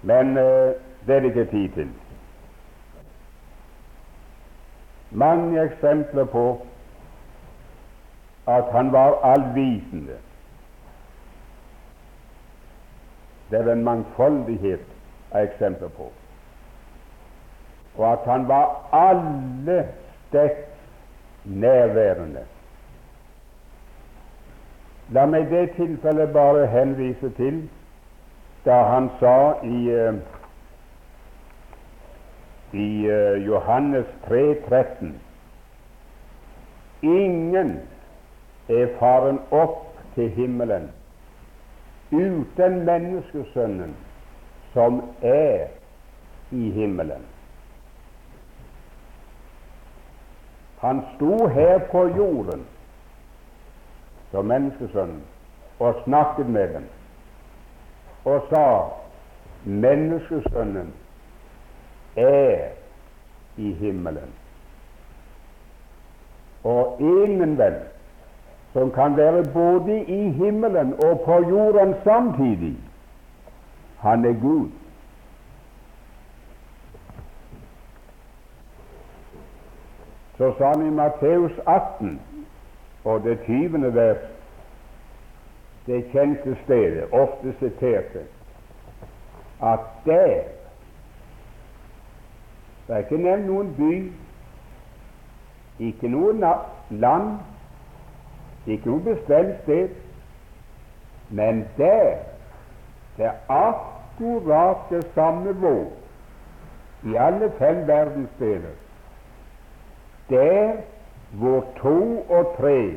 men 0.03 0.37
uh, 0.39 0.75
det 1.07 1.17
er 1.17 1.21
det 1.21 1.25
ikke 1.25 1.51
tid 1.51 1.69
til. 1.69 1.91
Mange 5.11 5.63
eksempler 5.63 6.25
på 6.25 6.67
at 8.47 8.65
han 8.73 8.93
var 8.93 9.19
allvisende. 9.25 10.19
Det 13.51 13.61
er 13.61 13.73
en 13.73 13.85
mangfoldighet 13.85 14.85
av 15.33 15.45
eksempler 15.47 15.89
på. 15.89 16.11
Og 17.97 18.13
at 18.13 18.25
han 18.27 18.49
var 18.49 18.89
alle 18.93 19.89
steds 20.29 20.67
nærværende. 21.45 22.43
La 25.15 25.27
meg 25.31 25.47
i 25.47 25.55
det 25.55 25.77
tilfellet 25.77 26.33
bare 26.35 26.67
henvise 26.67 27.31
til 27.39 27.69
da 28.67 28.81
han 28.91 29.07
sa 29.21 29.37
i 29.63 29.83
uh, 29.95 30.17
i 32.75 33.07
uh, 33.07 33.47
Johannes 33.47 34.07
3, 34.29 34.57
13. 34.69 35.15
Ingen 37.03 37.77
er 38.69 38.91
faren 38.99 39.39
opp 39.55 39.95
til 40.17 40.31
himmelen 40.35 40.91
uten 42.11 42.85
menneskesønnen 42.85 43.97
som 44.73 45.01
er 45.23 45.67
i 46.51 46.71
himmelen. 46.71 47.25
Han 50.79 51.03
sto 51.15 51.49
her 51.49 51.79
på 51.91 52.07
jorden 52.17 52.67
som 54.31 54.45
menneskesønnen 54.45 55.23
og 55.79 56.03
snakket 56.05 56.49
med 56.49 56.75
dem 56.75 56.87
og 58.25 58.47
sa 58.51 58.67
menneskesønnen 59.65 60.93
er 62.17 62.69
i 63.57 63.73
himmelen. 63.73 64.33
Og 66.65 66.97
ingen 67.01 67.59
vel 67.59 67.77
som 68.77 68.91
kan 68.91 69.17
være 69.17 69.45
både 69.53 70.05
i 70.05 70.31
himmelen 70.31 70.95
og 71.05 71.21
på 71.25 71.33
jorden 71.49 71.95
samtidig. 72.05 72.77
Han 73.99 74.25
er 74.25 74.41
Gud. 74.41 74.69
Så 80.37 80.53
sa 80.59 80.73
han 80.73 80.87
i 80.87 80.91
Matteus 80.91 81.53
18 81.67 82.21
og 83.05 83.23
det 83.23 83.39
tyvende 83.47 83.95
vers, 83.95 84.29
det 85.87 86.05
kjente 86.13 86.57
stedet, 86.65 87.05
ofte 87.13 87.55
siterte, 87.59 88.21
at 89.63 89.81
der 90.05 90.43
Det 92.87 92.95
er 92.95 92.99
ikke 92.99 93.17
nevnt 93.17 93.47
noen 93.47 93.75
by, 93.75 94.13
ikke 95.79 96.09
noe 96.09 96.33
land, 96.91 97.39
ikke 98.67 98.89
noe 98.91 99.01
bestemt 99.01 99.63
sted, 99.63 99.89
men 101.31 101.65
der 101.77 102.17
det 103.17 103.25
er 103.25 103.33
akkurat 103.49 104.77
det 104.91 105.07
samme 105.15 105.55
vår 105.61 105.93
i 107.05 107.15
alle 107.15 107.53
fem 107.59 107.87
verdensdeler. 107.87 108.75
Der 110.29 110.73
hvor 111.33 111.65
to 111.77 112.21
og 112.29 112.55
tre 112.59 112.95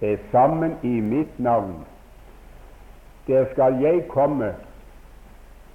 er 0.00 0.16
sammen 0.30 0.76
i 0.82 1.00
mitt 1.00 1.38
navn, 1.38 1.86
der 3.26 3.44
skal 3.52 3.74
jeg 3.82 4.08
komme 4.08 4.54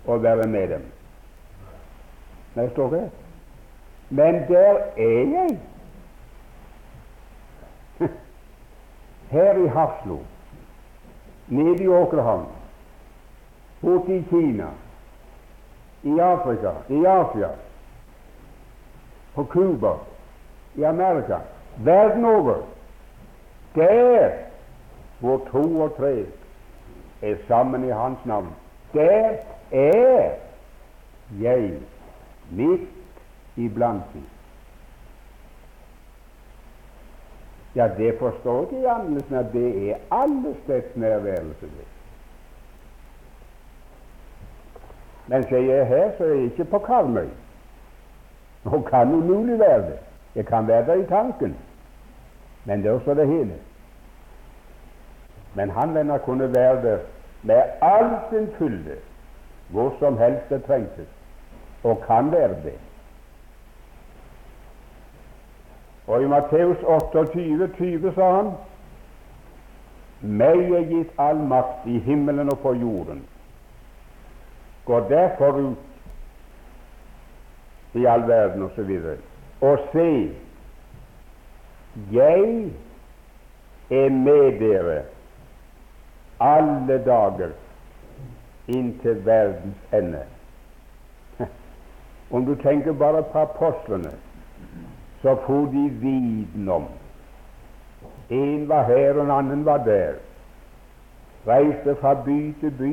og 0.05 0.23
være 0.23 0.47
med 0.47 0.67
dem. 0.67 0.85
Men 4.09 4.33
der 4.47 4.77
er 4.97 5.23
jeg. 5.31 5.59
Her 9.29 9.53
i 9.65 9.67
Haslo, 9.67 10.17
nede 11.47 11.83
i 11.83 11.87
Åkerhavn, 11.87 12.45
borte 13.81 14.17
i 14.17 14.21
Kina, 14.29 14.67
i 16.03 16.19
Afrika, 16.19 16.71
i 16.89 17.05
Asia, 17.05 17.49
på 19.35 19.43
Cuba, 19.43 19.93
i 20.75 20.83
Amerika, 20.83 21.37
verden 21.77 22.25
over. 22.25 22.55
Der 23.75 24.29
hvor 25.19 25.41
to 25.51 25.81
og 25.81 25.97
tre 25.97 26.25
er 27.21 27.35
sammen 27.47 27.87
i 27.87 27.91
Hans 27.91 28.25
navn, 28.25 28.47
der 28.93 29.31
er 29.71 30.31
jeg 31.41 31.71
midt 32.51 32.89
iblant 33.55 34.03
dem. 34.13 34.23
Ja, 37.77 37.89
det 37.97 38.19
forstår 38.19 38.61
ikke 38.61 38.81
Jannesen 38.81 39.35
annerledes 39.35 39.47
at 39.47 39.53
det 39.53 39.91
er 39.91 39.95
allesteds 40.11 40.95
nærværelse. 40.95 41.61
det. 41.61 41.87
Mens 45.27 45.51
jeg 45.51 45.65
er 45.65 45.83
her, 45.83 46.11
så 46.17 46.23
er 46.23 46.27
jeg 46.27 46.43
ikke 46.43 46.65
på 46.65 46.79
Karmøy. 46.79 47.27
Og 48.65 48.85
kan 48.85 49.13
umulig 49.13 49.59
være 49.59 49.81
det. 49.81 49.99
Jeg 50.35 50.45
kan 50.45 50.67
være 50.67 50.85
der 50.85 50.93
i 50.93 51.05
tanken, 51.05 51.57
men 52.65 52.83
det 52.83 52.89
er 52.89 52.93
også 52.93 53.13
det 53.13 53.27
hele. 53.27 53.53
Men 55.55 55.69
han 55.69 55.93
venner 55.93 56.17
kunne 56.17 56.53
være 56.53 56.81
der 56.81 56.97
med 57.43 57.61
all 57.81 58.09
sin 58.29 58.47
fylde 58.57 58.95
hvor 59.69 59.95
som 59.99 60.17
helst 60.17 60.49
det 60.49 60.63
trengtes, 60.63 61.07
og 61.83 62.03
kan 62.07 62.31
være 62.31 62.49
det. 62.63 62.79
Og 66.07 66.23
i 66.23 66.27
Matteus 66.27 66.77
28, 66.83 67.67
20 67.77 68.13
sa 68.15 68.31
han 68.35 68.51
meg 70.21 70.71
er 70.73 70.85
gitt 70.89 71.19
all 71.21 71.37
makt 71.45 71.85
i 71.85 71.99
himmelen 72.01 72.49
og 72.49 72.59
på 72.63 72.73
jorden. 72.73 73.21
Gå 74.85 74.99
derfor 75.09 75.59
ut 75.59 75.77
i 77.93 78.05
all 78.05 78.27
verden 78.27 78.63
osv. 78.65 78.79
Og, 78.81 79.17
så 79.61 79.67
og 79.67 79.77
se, 79.91 80.31
jeg 82.11 82.71
er 83.89 84.09
med 84.09 84.59
dere 84.59 85.03
alle 86.39 86.97
dager 87.05 87.49
inntil 88.67 89.25
verdens 89.25 89.77
ende. 89.93 90.23
Om 92.31 92.45
du 92.45 92.55
tenker 92.55 92.91
bare 92.93 93.23
på 93.23 93.39
apostlene, 93.39 94.11
så 95.27 95.35
for 95.45 95.65
de 95.65 95.89
viten 95.89 96.69
om 96.69 96.85
En 98.29 98.69
var 98.69 98.83
her, 98.83 99.13
og 99.13 99.23
en 99.23 99.31
annen 99.31 99.65
var 99.65 99.77
der. 99.83 100.13
Reiste 101.47 101.95
fra 101.95 102.13
by 102.13 102.55
til 102.59 102.71
by, 102.71 102.91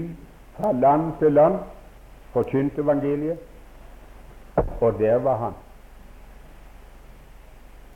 fra 0.57 0.73
land 0.73 1.13
til 1.19 1.33
land, 1.33 1.59
forkynte 2.33 2.83
evangeliet, 2.83 3.39
og 4.81 4.99
der 4.99 5.19
var 5.19 5.37
han. 5.37 5.53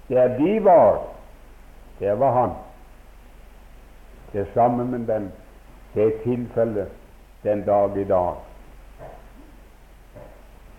Der 0.09 0.29
de 0.38 0.64
var, 0.64 1.03
der 2.01 2.14
var 2.14 2.33
han. 2.40 2.51
Det 4.33 4.46
samme 4.55 4.85
med 4.85 5.14
den. 5.14 5.33
Det 5.94 6.07
er 6.07 6.22
tilfellet 6.22 6.88
den 7.42 7.64
dag 7.64 7.96
i 7.96 8.05
dag. 8.05 8.35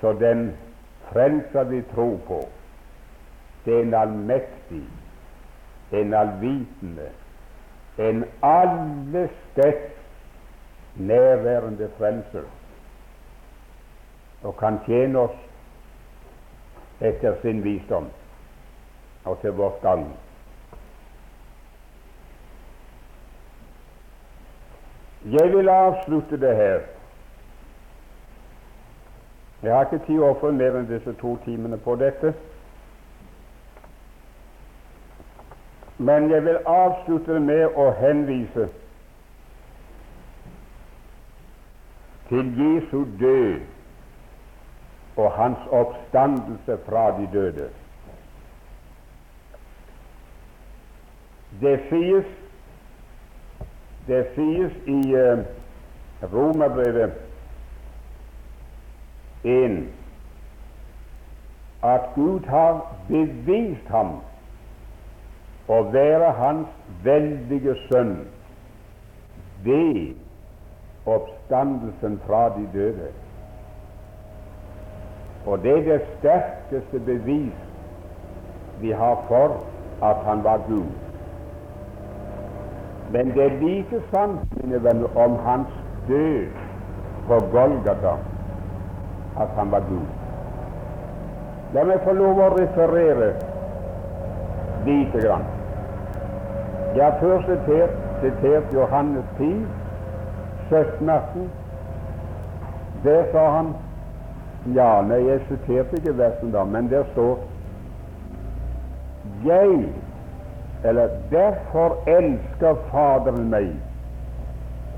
Så 0.02 0.14
den 0.14 0.58
frelser 1.12 1.64
vi 1.64 1.82
tror 1.96 2.18
på, 2.28 2.44
det 3.66 3.74
er 3.76 3.82
en 3.82 3.94
allmektig, 3.94 4.84
en 5.92 6.14
allvitende, 6.14 7.10
en 7.98 8.24
allesteds 8.42 9.96
nærværende 10.96 11.90
frelser, 11.98 12.48
og 14.44 14.58
kan 14.58 14.80
tjene 14.86 15.20
oss 15.20 15.38
etter 17.02 17.36
sin 17.42 17.64
visdom 17.64 18.08
og 19.26 19.42
til 19.42 19.52
vårt 19.52 19.82
gagn. 19.82 20.08
Jeg 25.26 25.52
vil 25.54 25.70
avslutte 25.70 26.40
det 26.40 26.56
her. 26.56 26.80
Jeg 29.64 29.76
har 29.76 29.86
ikke 29.86 30.06
tid 30.06 30.22
å 30.24 30.30
ofre 30.32 30.52
mer 30.56 30.78
enn 30.80 30.88
disse 30.88 31.12
to 31.20 31.34
timene 31.44 31.78
på 31.84 31.98
dette. 32.00 32.32
Men 36.02 36.30
jeg 36.32 36.44
vil 36.46 36.58
avslutte 36.66 37.40
med 37.44 37.76
å 37.76 37.90
henvise 38.00 38.70
til 42.30 42.52
Jesu 42.56 43.02
død 43.20 43.60
og 45.20 45.32
hans 45.36 45.66
oppstandelse 45.76 46.78
fra 46.86 47.04
de 47.18 47.28
døde. 47.34 47.68
Det 51.62 51.76
sies, 51.90 52.32
det 54.08 54.22
sies 54.38 54.80
i 54.88 55.00
uh, 55.20 55.44
Romerbrevet 56.32 57.20
1 59.44 59.82
at 61.84 62.10
Gud 62.16 62.48
har 62.48 62.82
bevist 63.08 63.88
ham 63.92 64.20
å 65.70 65.82
være 65.94 66.34
hans 66.38 66.68
veldige 67.06 67.76
sønn 67.88 68.16
ved 69.64 70.16
oppstandelsen 71.10 72.18
fra 72.26 72.48
de 72.56 72.66
døde. 72.74 73.10
Og 75.46 75.62
det 75.64 75.76
er 75.78 75.84
det 75.86 76.00
sterkeste 76.18 77.02
bevis 77.06 77.68
vi 78.82 78.92
har 78.92 79.22
for 79.28 79.60
at 80.06 80.26
han 80.26 80.44
var 80.44 80.64
Gud. 80.68 80.90
Men 83.12 83.32
det 83.36 83.46
er 83.46 83.62
like 83.62 84.02
sant, 84.12 84.58
om 85.16 85.38
hans 85.46 85.78
død 86.08 86.48
på 87.28 87.40
Golgata, 87.52 88.18
at 89.40 89.54
han 89.58 89.72
var 89.72 89.86
Gud. 89.90 90.10
La 91.74 91.86
meg 91.86 92.02
få 92.06 92.14
lov 92.18 92.42
å 92.42 92.52
referere 92.56 93.34
lite 94.86 95.26
grann. 95.26 95.59
Jeg 96.96 97.06
har 97.06 97.18
før 97.20 97.42
sitert, 97.42 97.90
sitert 98.22 98.74
Johannes 98.74 99.26
10, 99.38 99.66
17-18. 100.72 101.40
Der 103.04 103.24
sa 103.32 103.50
han 103.50 103.74
Ja, 104.76 105.02
nei, 105.08 105.22
jeg 105.28 105.42
siterte 105.48 105.96
ikke 105.98 106.18
versen 106.18 106.52
da, 106.52 106.64
men 106.64 106.90
der 106.92 107.04
står 107.12 107.40
Jeg, 109.46 109.94
eller 110.84 111.10
derfor 111.32 111.96
elsker 112.08 112.76
Faderen 112.92 113.50
meg, 113.50 113.70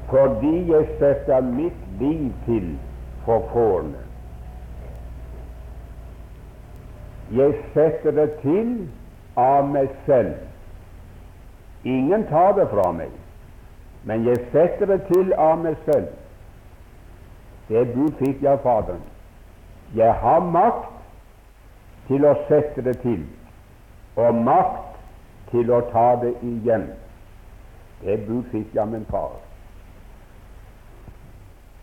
fordi 0.10 0.72
jeg 0.72 0.88
setter 1.00 1.42
mitt 1.42 1.84
liv 2.00 2.32
til 2.46 2.80
for 3.26 3.44
fårene. 3.54 4.02
Jeg 7.32 7.54
setter 7.74 8.12
det 8.12 8.32
til 8.42 8.74
av 9.38 9.70
meg 9.72 9.94
selv. 10.06 10.51
Ingen 11.84 12.28
tar 12.28 12.54
det 12.54 12.68
fra 12.70 12.92
meg, 12.92 13.10
men 14.04 14.26
jeg 14.26 14.38
setter 14.52 14.86
det 14.86 15.02
til 15.10 15.34
av 15.34 15.58
meg 15.64 15.78
selv. 15.86 16.08
Det 17.70 17.88
bud 17.94 18.12
fikk 18.20 18.42
jeg 18.44 18.52
av 18.52 18.64
Faderen. 18.66 19.04
Jeg 19.96 20.14
har 20.24 20.40
makt 20.40 20.92
til 22.08 22.26
å 22.26 22.36
sette 22.48 22.84
det 22.86 22.98
til, 23.04 23.24
og 24.16 24.36
makt 24.46 25.00
til 25.52 25.72
å 25.72 25.82
ta 25.92 26.16
det 26.22 26.36
igjen. 26.46 26.90
Det 28.02 28.20
bud 28.28 28.44
fikk 28.52 28.76
jeg 28.76 28.84
av 28.84 28.92
min 28.94 29.06
far. 29.10 29.36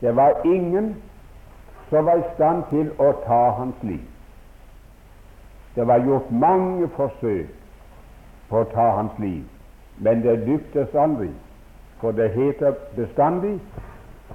Det 0.01 0.15
var 0.17 0.47
ingen 0.47 0.95
som 1.91 2.05
var 2.05 2.23
i 2.23 2.31
stand 2.35 2.65
til 2.71 2.91
å 3.03 3.13
ta 3.27 3.43
hans 3.59 3.83
liv. 3.83 4.05
Det 5.75 5.87
var 5.87 6.05
gjort 6.07 6.31
mange 6.31 6.89
forsøk 6.97 7.55
på 8.49 8.61
å 8.61 8.69
ta 8.73 8.91
hans 8.97 9.19
liv, 9.23 9.45
men 9.99 10.23
det 10.23 10.39
lyktes 10.47 10.95
aldri. 10.95 11.31
For 12.01 12.15
det 12.15 12.31
heter 12.31 12.75
bestandig 12.97 13.61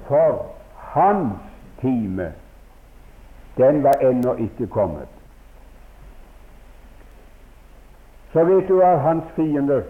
for 0.08 0.46
hans 0.76 1.40
time, 1.82 2.34
den 3.58 3.84
var 3.84 3.94
ennå 4.02 4.34
ikke 4.34 4.68
kommet. 4.68 5.08
Så 8.34 8.44
vet 8.44 8.68
du 8.68 8.82
at 8.82 9.00
hans 9.00 9.24
fiender, 9.36 9.82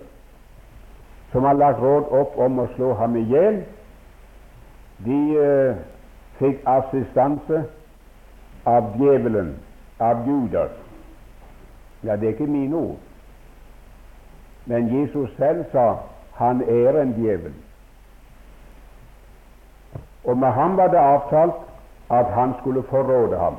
som 1.31 1.43
har 1.43 1.53
lagt 1.53 1.79
råd 1.79 2.11
opp 2.11 2.37
om 2.37 2.59
å 2.59 2.67
slå 2.75 2.93
ham 2.93 3.15
i 3.15 3.23
hjel, 3.31 3.63
de 5.05 5.19
uh, 5.39 5.79
fikk 6.37 6.59
assistanse 6.67 7.63
av 8.69 8.91
djevelen, 8.99 9.55
av 9.99 10.27
Judas. 10.27 10.75
Ja, 12.03 12.15
det 12.15 12.27
er 12.27 12.35
ikke 12.35 12.51
mine 12.51 12.75
ord. 12.75 13.12
Men 14.65 15.01
Jesus 15.01 15.29
selv 15.37 15.65
sa 15.71 15.95
han 16.33 16.61
er 16.61 17.01
en 17.01 17.13
djevel. 17.13 17.53
Og 20.23 20.37
med 20.37 20.51
ham 20.51 20.77
var 20.77 20.87
det 20.87 20.97
avtalt 20.97 21.53
at 22.11 22.25
han 22.25 22.53
skulle 22.61 22.83
forråde 22.83 23.37
ham. 23.37 23.55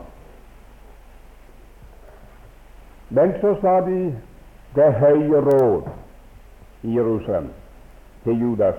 Men 3.11 3.33
så 3.41 3.57
sa 3.61 3.81
de 3.81 4.15
det 4.75 4.95
høye 4.95 5.41
råd 5.41 5.83
i 6.83 6.97
Jerusalem 6.97 7.53
til 8.25 8.41
Judas 8.41 8.75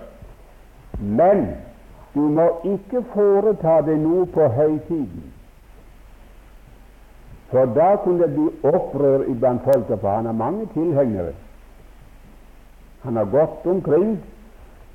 Men 0.99 1.47
du 2.13 2.19
må 2.19 2.49
ikke 2.63 3.03
foreta 3.13 3.81
deg 3.83 3.97
noe 3.99 4.25
på 4.31 4.47
høytiden, 4.47 5.31
for 7.51 7.67
da 7.75 7.95
kunne 8.03 8.23
det 8.23 8.35
bli 8.35 8.71
opprør 8.71 9.25
iblant 9.27 9.63
folket, 9.67 9.99
for 9.99 10.09
han 10.09 10.25
har 10.25 10.33
mange 10.33 10.67
tilhengere. 10.73 11.33
Han 13.05 13.15
har 13.15 13.25
gått 13.25 13.65
omkring 13.65 14.17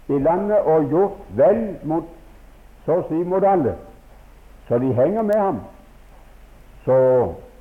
i 0.09 0.19
landet 0.19 0.67
og 0.67 0.91
gjort 0.91 1.19
vel 1.39 1.61
mot 1.83 2.05
så 2.85 2.99
å 2.99 3.07
si 3.09 3.21
mot 3.25 3.45
alle. 3.45 3.77
Så 4.69 4.79
de 4.79 4.93
henger 4.95 5.23
med 5.23 5.39
ham. 5.39 5.61
Så 6.85 6.97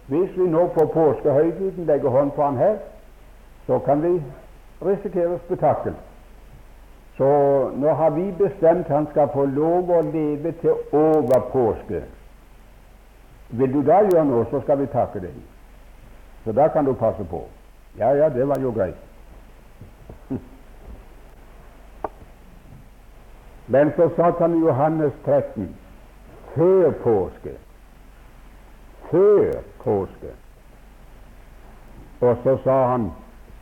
hvis 0.09 0.29
vi 0.37 0.47
nå 0.49 0.67
på 0.73 0.85
påskehøytiden 0.93 1.85
legger 1.85 2.09
hånd 2.09 2.31
på 2.33 2.43
ham 2.43 2.57
her, 2.57 2.77
så 3.67 3.79
kan 3.85 4.01
vi 4.01 4.15
risikere 4.85 5.39
spetakkel. 5.45 5.93
Så 7.17 7.27
nå 7.75 7.93
har 7.93 8.09
vi 8.15 8.31
bestemt 8.37 8.87
han 8.87 9.07
skal 9.11 9.29
få 9.33 9.45
lov 9.45 9.91
å 9.91 10.01
leve 10.07 10.53
til 10.61 10.73
over 10.95 11.45
påske. 11.51 12.01
Vil 13.49 13.73
du 13.73 13.81
da 13.83 13.99
gjøre 14.07 14.25
noe, 14.29 14.45
så 14.49 14.61
skal 14.63 14.79
vi 14.79 14.87
takke 14.93 15.21
deg. 15.21 15.35
Så 16.45 16.53
da 16.55 16.69
kan 16.73 16.85
du 16.85 16.93
passe 16.93 17.25
på. 17.29 17.43
Ja, 17.99 18.13
ja, 18.15 18.29
det 18.29 18.47
var 18.47 18.61
jo 18.61 18.71
greit. 18.71 19.08
Men 23.69 23.91
så 23.95 24.09
satt 24.15 24.39
han 24.39 24.55
i 24.57 24.59
Johannes 24.65 25.13
13 25.25 25.69
før 26.55 26.91
påske. 27.03 27.55
Før 29.11 29.51
påske. 29.83 30.31
Og 32.21 32.37
så 32.43 32.57
sa 32.63 32.77
han 32.91 33.11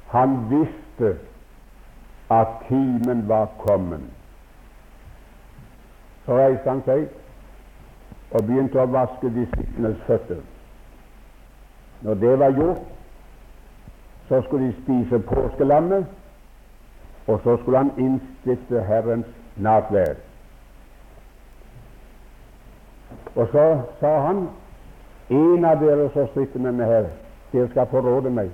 han 0.08 0.38
visste 0.50 1.18
at 2.32 2.48
timen 2.68 3.28
var 3.28 3.50
kommet. 3.60 4.02
Så 6.26 6.38
reiste 6.38 6.70
han 6.70 6.84
seg 6.86 7.08
og 8.32 8.44
begynte 8.44 8.80
å 8.80 8.92
vaske 8.92 9.32
disiplenes 9.32 10.00
føtter. 10.08 10.40
Når 12.02 12.20
det 12.24 12.34
var 12.40 12.56
gjort, 12.56 12.88
så 14.28 14.42
skulle 14.42 14.68
de 14.68 14.82
spise 14.82 15.20
påskelammet, 15.20 16.06
og 17.28 17.40
så 17.44 17.58
skulle 17.58 17.78
han 17.78 17.92
innstifte 17.98 18.84
Herrens 18.84 19.28
nattverd. 19.58 20.18
Og 23.36 23.48
så 23.52 23.82
sa 24.00 24.20
han 24.26 24.48
en 25.30 25.66
av 25.66 25.82
dere 25.84 26.10
som 26.14 26.28
sitter 26.34 26.60
med 26.60 26.80
meg 26.80 26.90
her, 26.90 27.10
dere 27.52 27.70
skal 27.70 27.90
forråde 27.92 28.32
meg. 28.34 28.52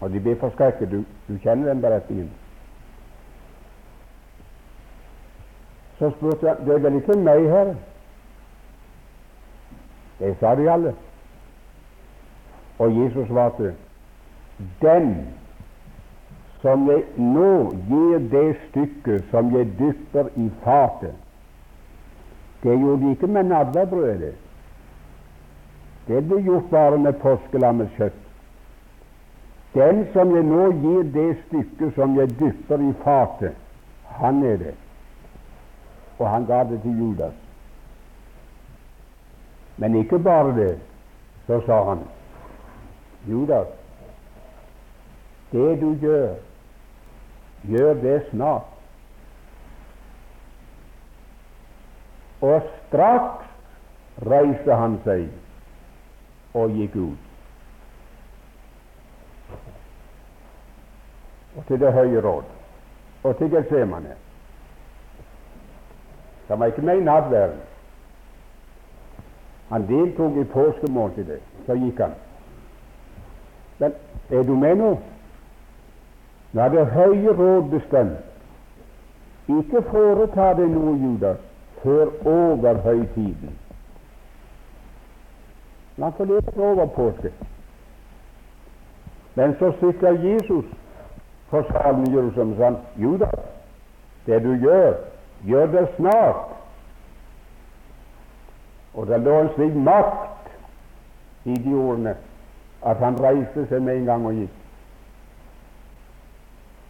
Og 0.00 0.12
de 0.12 0.20
ble 0.22 0.36
forskrekket. 0.38 0.90
Du, 0.90 1.02
du 1.28 1.38
kjenner 1.42 1.72
den 1.72 1.82
beretningen. 1.82 2.30
Så 5.98 6.10
spurte 6.16 6.46
jeg 6.46 6.66
det 6.66 6.74
er 6.74 6.82
vel 6.84 7.00
ikke 7.00 7.18
meg, 7.18 7.48
her? 7.50 7.74
Det 10.18 10.36
sa 10.40 10.54
de 10.54 10.70
alle. 10.70 10.94
Og 12.78 12.94
Jesus 12.94 13.26
svarte 13.26 13.74
den 14.82 15.10
som 16.62 16.88
jeg 16.90 17.04
nå 17.16 17.50
gir 17.88 18.22
det 18.32 18.56
stykket 18.68 19.30
som 19.30 19.50
jeg 19.54 19.70
dypper 19.78 20.30
i 20.36 20.48
fatet. 20.64 21.14
Det 22.62 22.74
gjorde 22.74 23.02
de 23.04 23.10
ikke 23.10 23.26
med 23.26 23.50
nadverbrødet. 23.52 24.34
Det 26.08 26.22
ble 26.26 26.40
gjort 26.42 26.70
bare 26.70 26.98
med 26.98 27.20
påskelammets 27.22 27.94
kjøtt. 27.98 28.24
Den 29.74 30.06
som 30.12 30.34
jeg 30.34 30.46
nå 30.48 30.70
gir 30.82 31.06
det 31.14 31.28
stykket 31.44 31.94
som 31.94 32.16
jeg 32.18 32.32
dypper 32.40 32.82
i 32.82 32.92
fatet, 33.04 33.54
han 34.18 34.42
er 34.42 34.56
det. 34.56 34.74
Og 36.18 36.26
han 36.30 36.46
ga 36.48 36.64
det 36.64 36.80
til 36.82 36.98
Judas. 36.98 37.36
Men 39.76 39.94
ikke 39.94 40.18
bare 40.18 40.56
det. 40.56 40.78
Så 41.46 41.60
sa 41.66 41.82
han, 41.84 42.02
Judas, 43.28 43.68
det 45.52 45.80
du 45.80 45.94
gjør, 46.00 46.34
Gjør 47.62 47.94
det 47.94 48.22
snart. 48.30 48.62
Og 52.40 52.62
straks 52.86 53.48
reiste 54.26 54.74
han 54.74 54.98
seg 55.04 55.26
og 56.54 56.70
gikk 56.76 56.94
ut. 56.96 57.24
Og 61.56 61.66
til 61.66 61.80
Det 61.80 61.92
høye 61.92 62.22
råd 62.22 62.54
og 63.22 63.36
til 63.38 63.50
Getsemane. 63.50 64.14
Han 66.48 66.60
var 66.60 66.66
ikke 66.66 66.82
med 66.82 67.00
i 67.00 67.04
nattverden. 67.04 67.60
Han 69.68 69.86
deltok 69.86 70.36
i 70.36 70.44
påskemåltidet. 70.44 71.40
Så 71.66 71.74
gikk 71.76 72.00
han. 72.00 72.14
Men 73.78 73.92
er 74.30 74.42
du 74.42 74.54
med 74.56 74.76
nå? 74.76 74.94
Er 76.54 76.68
det 76.68 76.86
høye 76.86 77.32
råd 77.32 77.70
bestemt. 77.70 78.24
Ikke 79.48 79.82
foreta 79.90 80.52
deg 80.56 80.68
noe, 80.72 80.94
Judas, 81.00 81.40
før 81.82 82.10
over 82.28 82.80
høytiden. 82.84 83.54
La 85.98 86.10
få 86.16 86.24
leve 86.24 86.52
over 86.62 86.86
påske. 86.86 87.32
Men 89.34 89.56
så 89.58 89.72
sitter 89.80 90.20
Jesus 90.24 90.64
for 91.48 91.64
salen 91.72 92.06
i 92.06 92.14
Jerusalem 92.14 92.52
og 92.52 92.56
sier 92.56 93.02
Judas, 93.02 93.34
det 94.26 94.42
du 94.44 94.52
gjør, 94.54 94.94
gjør 95.44 95.66
det 95.66 95.88
snart. 95.96 96.54
Og 98.94 99.06
det 99.06 99.20
lå 99.20 99.40
en 99.40 99.52
slik 99.54 99.74
makt 99.74 100.52
i 101.44 101.54
de 101.64 101.74
ordene 101.74 102.16
at 102.86 102.96
han 102.96 103.20
reiste 103.22 103.66
seg 103.70 103.82
med 103.82 103.96
en 103.96 104.08
gang 104.10 104.26
og 104.26 104.34
gikk. 104.42 104.56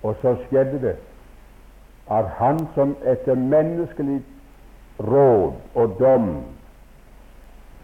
Og 0.02 0.16
så 0.22 0.36
skjedde 0.46 0.80
det 0.82 0.96
at 2.10 2.28
han 2.38 2.60
som 2.74 2.96
etter 3.04 3.34
menneskelig 3.34 4.22
råd 5.00 5.52
og 5.74 5.96
dom 5.98 6.28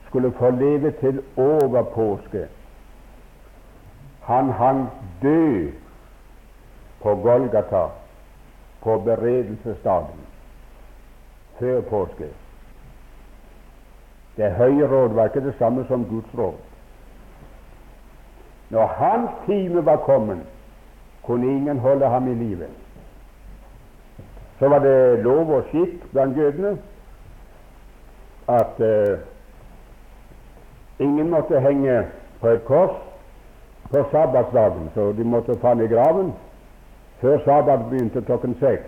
skulle 0.06 0.32
få 0.32 0.50
leve 0.50 0.90
til 0.90 1.22
over 1.36 1.82
påske, 1.82 2.46
han 4.22 4.50
hang 4.50 4.86
død 5.22 5.72
på 7.02 7.14
Golgata 7.14 7.86
på 8.80 8.98
beredelsesdagen 8.98 10.24
før 11.58 11.80
påske. 11.80 12.28
Det 14.36 14.52
høye 14.52 14.86
råd 14.88 15.08
var 15.14 15.24
ikke 15.24 15.44
det 15.44 15.54
samme 15.58 15.84
som 15.88 16.04
Guds 16.04 16.38
råd. 16.38 16.54
Når 18.70 18.86
hans 18.86 19.30
time 19.46 19.84
var 19.86 19.96
kommet, 19.96 20.40
kunne 21.26 21.46
ingen 21.46 21.78
holde 21.78 22.06
ham 22.06 22.28
i 22.28 22.34
live. 22.34 22.66
Så 24.58 24.68
var 24.68 24.78
det 24.78 25.22
lov 25.24 25.50
og 25.50 25.64
skikk 25.70 26.12
blant 26.12 26.36
jødene 26.36 26.78
at 28.48 28.80
uh, 28.80 29.18
ingen 30.98 31.30
måtte 31.30 31.60
henge 31.60 32.02
på 32.40 32.48
et 32.48 32.64
kors 32.64 32.96
på 33.90 34.04
sabbatsdagen, 34.10 34.90
så 34.94 35.12
de 35.12 35.24
måtte 35.24 35.58
falle 35.60 35.84
i 35.84 35.88
graven 35.88 36.32
før 37.20 37.38
sabbat 37.44 37.88
begynte 37.90 38.22
klokken 38.22 38.56
seks. 38.60 38.84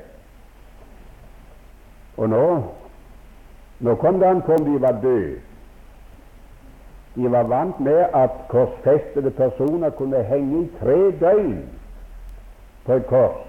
Og 2.16 2.28
nå 2.28 2.46
nå 3.80 3.94
kom 3.94 4.20
det 4.20 4.26
an 4.26 4.42
på 4.42 4.52
om 4.52 4.64
de 4.64 4.80
var 4.80 5.00
døde. 5.02 5.40
De 7.16 7.32
var 7.32 7.42
vant 7.42 7.80
med 7.80 8.04
at 8.14 8.30
korsfestede 8.48 9.30
personer 9.30 9.90
kunne 9.90 10.22
henge 10.22 10.62
i 10.62 10.70
tre 10.80 10.96
døgn 11.20 11.58
på 12.86 12.92
et 12.92 13.06
kors 13.06 13.42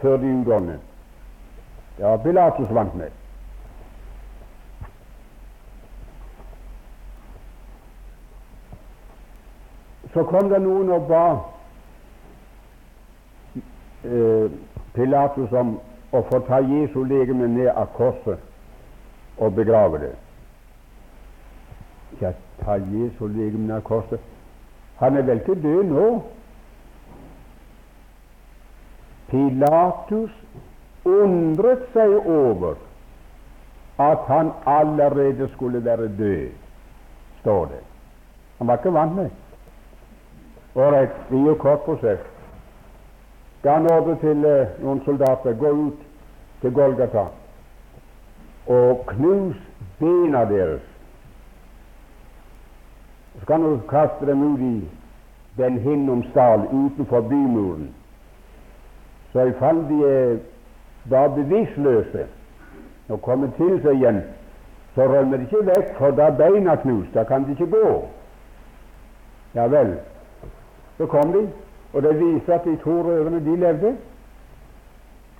før 0.00 0.16
de 0.16 0.40
utgående. 0.40 0.78
Det 1.96 2.04
var 2.04 2.16
Pilatus 2.16 2.74
vant 2.74 2.94
med. 2.94 3.10
Så 10.14 10.22
kom 10.22 10.48
det 10.50 10.60
noen 10.62 10.90
og 10.94 11.06
ba 11.10 11.24
eh, 14.06 14.50
Pilatus 14.94 15.52
om 15.52 15.78
å 16.14 16.22
få 16.28 16.38
ta 16.46 16.60
Jesu 16.62 17.00
legeme 17.10 17.48
ned 17.50 17.72
av 17.72 17.90
korset 17.96 18.38
og 19.42 19.56
begrave 19.56 19.98
det. 20.04 20.12
Ja, 22.20 22.30
ta 22.62 22.78
Jesu 22.78 23.26
legeme 23.26 23.66
ned 23.66 23.80
av 23.80 23.82
korset 23.88 24.30
Han 25.00 25.16
er 25.16 25.26
vel 25.26 25.40
ikke 25.42 25.56
død 25.58 25.90
nå? 25.90 26.06
Pilatus 29.34 30.30
undret 31.04 31.88
seg 31.92 32.12
over 32.22 32.76
at 33.98 34.28
han 34.28 34.52
allerede 34.66 35.48
skulle 35.54 35.84
være 35.84 36.08
død, 36.18 36.52
står 37.40 37.64
det. 37.72 37.82
Han 38.58 38.70
var 38.70 38.78
ikke 38.78 38.94
vant 38.94 39.16
med. 39.16 39.30
Ålreit, 40.74 41.18
det 41.30 41.42
gir 41.42 41.58
kort 41.62 41.82
prosess 41.86 42.22
ga 43.64 43.72
han 43.72 43.86
ordre 43.88 44.16
til 44.20 44.44
eh, 44.44 44.72
noen 44.84 45.00
soldater 45.06 45.56
gå 45.56 45.70
ut 45.72 46.00
til 46.60 46.72
Golgata 46.76 47.22
og 48.68 49.06
knus 49.08 49.56
bena 50.00 50.44
deres. 50.48 50.84
Så 53.40 53.46
kan 53.48 53.64
du 53.64 53.80
kaste 53.88 54.28
dem 54.28 54.42
ut 54.52 54.60
i 54.60 54.74
den 55.56 55.78
hinnomsdal 55.80 56.66
utenfor 56.68 57.20
bymuren. 57.20 57.88
Er 59.34 60.38
da 61.10 61.28
bevisstløse 61.28 62.26
og 63.08 63.22
kommer 63.22 63.50
til 63.56 63.80
seg 63.82 63.98
igjen, 63.98 64.22
så 64.94 65.08
rømmer 65.10 65.36
de 65.36 65.42
ikke 65.42 65.66
vekk, 65.66 65.90
for 65.98 66.14
da 66.16 66.30
beina 66.30 66.76
knust. 66.80 67.10
Da 67.14 67.24
kan 67.28 67.44
de 67.44 67.50
ikke 67.50 67.66
gå. 67.70 68.08
Ja 69.54 69.66
vel. 69.66 69.98
Så 70.96 71.06
kom 71.06 71.32
de, 71.32 71.42
og 71.92 72.02
det 72.02 72.14
viser 72.20 72.54
at 72.54 72.64
de 72.64 72.76
to 72.76 73.02
røverne 73.02 73.42
de 73.44 73.56
levde. 73.56 73.96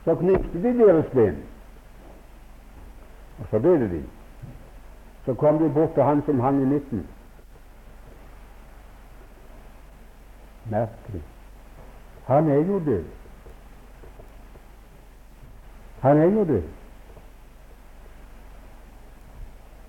Så 0.04 0.14
knipte 0.14 0.62
de 0.62 0.78
deres 0.78 1.06
ben, 1.14 1.36
og 3.38 3.46
så 3.50 3.58
døde 3.58 3.88
de. 3.88 4.02
Så 5.24 5.34
kom 5.34 5.58
de 5.58 5.70
bort 5.74 5.94
til 5.94 6.02
han 6.02 6.22
som 6.26 6.40
hang 6.40 6.62
i 6.62 6.64
midten. 6.64 7.06
Merkelig. 10.70 11.22
Han 12.26 12.50
er 12.50 12.54
jo 12.56 12.80
død. 12.86 13.04
Han 16.04 16.18
er 16.18 16.24
jo 16.24 16.44
død. 16.44 16.62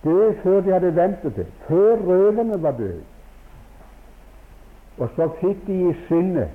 Død 0.04 0.34
før 0.44 0.62
de 0.62 0.72
hadde 0.72 0.96
ventet 0.96 1.36
det, 1.36 1.48
før 1.68 1.96
røverne 1.96 2.62
var 2.64 2.72
døde. 2.72 3.02
Og 4.98 5.10
så 5.16 5.28
fikk 5.42 5.68
de 5.68 5.90
i 5.90 5.94
sinne 6.08 6.48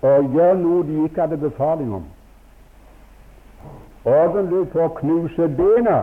å 0.00 0.14
gjøre 0.24 0.56
noe 0.62 0.86
de 0.88 1.02
ikke 1.04 1.20
hadde 1.20 1.40
befaling 1.42 1.92
om. 2.00 2.08
Ordentlig 4.08 4.64
for 4.72 4.86
å 4.86 4.96
knuse 5.02 5.52
bena. 5.60 6.00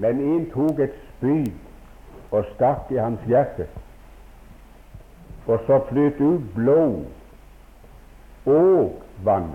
Men 0.00 0.20
en 0.32 0.46
tok 0.54 0.80
et 0.80 0.96
spyd 1.10 1.50
og 2.30 2.46
stakk 2.54 2.88
i 2.94 3.02
hans 3.04 3.20
hjerte, 3.28 3.68
og 5.44 5.60
så 5.66 5.84
fløt 5.90 6.22
ut 6.24 6.54
blod 6.56 7.02
og 8.46 9.02
vann. 9.24 9.50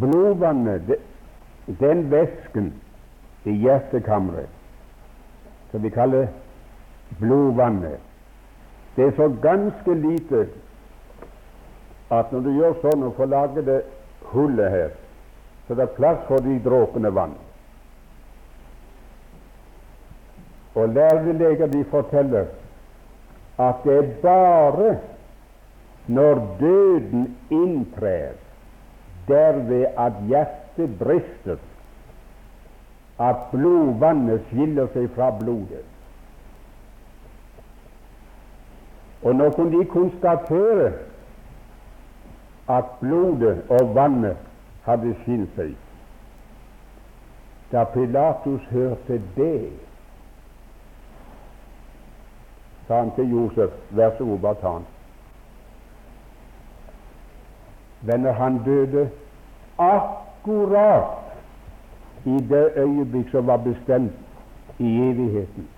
Blodvannet, 0.00 0.98
den 1.80 2.10
væsken 2.10 2.72
i 3.44 3.50
hjertekammeret, 3.50 4.48
som 5.70 5.82
vi 5.82 5.88
kaller 5.90 6.26
blodvannet. 7.18 8.00
Det 8.96 9.06
er 9.06 9.16
så 9.16 9.28
ganske 9.42 9.94
lite 9.94 10.48
at 12.10 12.32
når 12.32 12.40
du 12.40 12.50
gjør 12.56 12.78
sånn 12.82 13.04
og 13.04 13.16
får 13.16 13.28
lage 13.32 13.64
det 13.64 13.82
hullet 14.32 14.72
her, 14.72 14.94
så 15.66 15.76
det 15.76 15.84
er 15.84 15.96
plass 15.96 16.24
for 16.28 16.44
de 16.44 16.56
dråpene 16.64 17.12
vann. 17.14 17.34
Og 20.74 20.88
lærerleger 20.88 21.66
de 21.72 21.84
forteller 21.90 22.48
at 23.58 23.74
det 23.84 23.96
er 23.98 24.10
bare 24.22 24.98
når 26.06 26.56
døden 26.60 27.36
inntrer, 27.50 28.32
derved 29.28 29.86
at 29.98 30.12
hjertet 30.28 30.98
brister, 30.98 31.56
at 33.20 33.36
blodvannet 33.50 34.40
skiller 34.48 34.86
seg 34.94 35.10
fra 35.16 35.30
blodet. 35.40 35.84
Og 39.22 39.34
nå 39.34 39.50
kunne 39.50 39.78
de 39.78 39.84
konstatere 39.90 40.92
at 42.70 42.94
blodet 43.00 43.64
og 43.68 43.94
vannet 43.94 44.36
hadde 44.86 45.14
skilt 45.22 45.58
seg. 45.58 45.74
Da 47.72 47.84
Pilatus 47.92 48.64
hørte 48.70 49.20
det, 49.36 49.72
sa 52.88 52.98
han 52.98 53.10
til 53.16 53.30
Josef, 53.30 53.70
vær 53.90 54.10
så 54.18 54.24
god, 54.24 54.38
bare 54.38 54.60
ta 54.60 54.72
han. 54.72 54.86
Men 58.02 58.20
når 58.20 58.32
han 58.32 58.60
døde 58.64 59.10
akkurat 59.78 61.28
i 62.24 62.38
det 62.48 62.72
øyeblikk 62.76 63.30
som 63.30 63.46
var 63.46 63.56
bestemt 63.56 64.12
i 64.78 65.10
evigheten. 65.10 65.68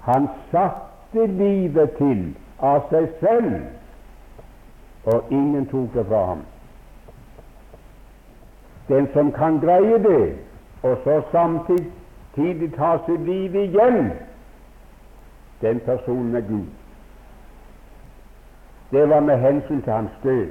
Han 0.00 0.28
satte 0.50 1.26
livet 1.26 1.90
til 1.98 2.36
av 2.60 2.88
seg 2.90 3.08
selv, 3.20 3.54
og 5.04 5.32
ingen 5.32 5.66
tok 5.68 5.94
det 5.94 6.06
fra 6.08 6.24
ham. 6.26 6.42
Den 8.88 9.08
som 9.12 9.32
kan 9.32 9.60
greie 9.60 9.98
det, 9.98 10.36
og 10.82 10.96
så 11.04 11.20
samtidig 11.32 12.72
ta 12.76 12.96
sitt 13.06 13.20
liv 13.20 13.54
igjen, 13.54 14.12
den 15.60 15.80
personen 15.80 16.36
er 16.36 16.40
Gud. 16.40 16.66
Det 18.90 19.08
var 19.08 19.20
med 19.20 19.38
hensyn 19.38 19.82
til 19.82 19.92
hans 19.92 20.10
død. 20.22 20.48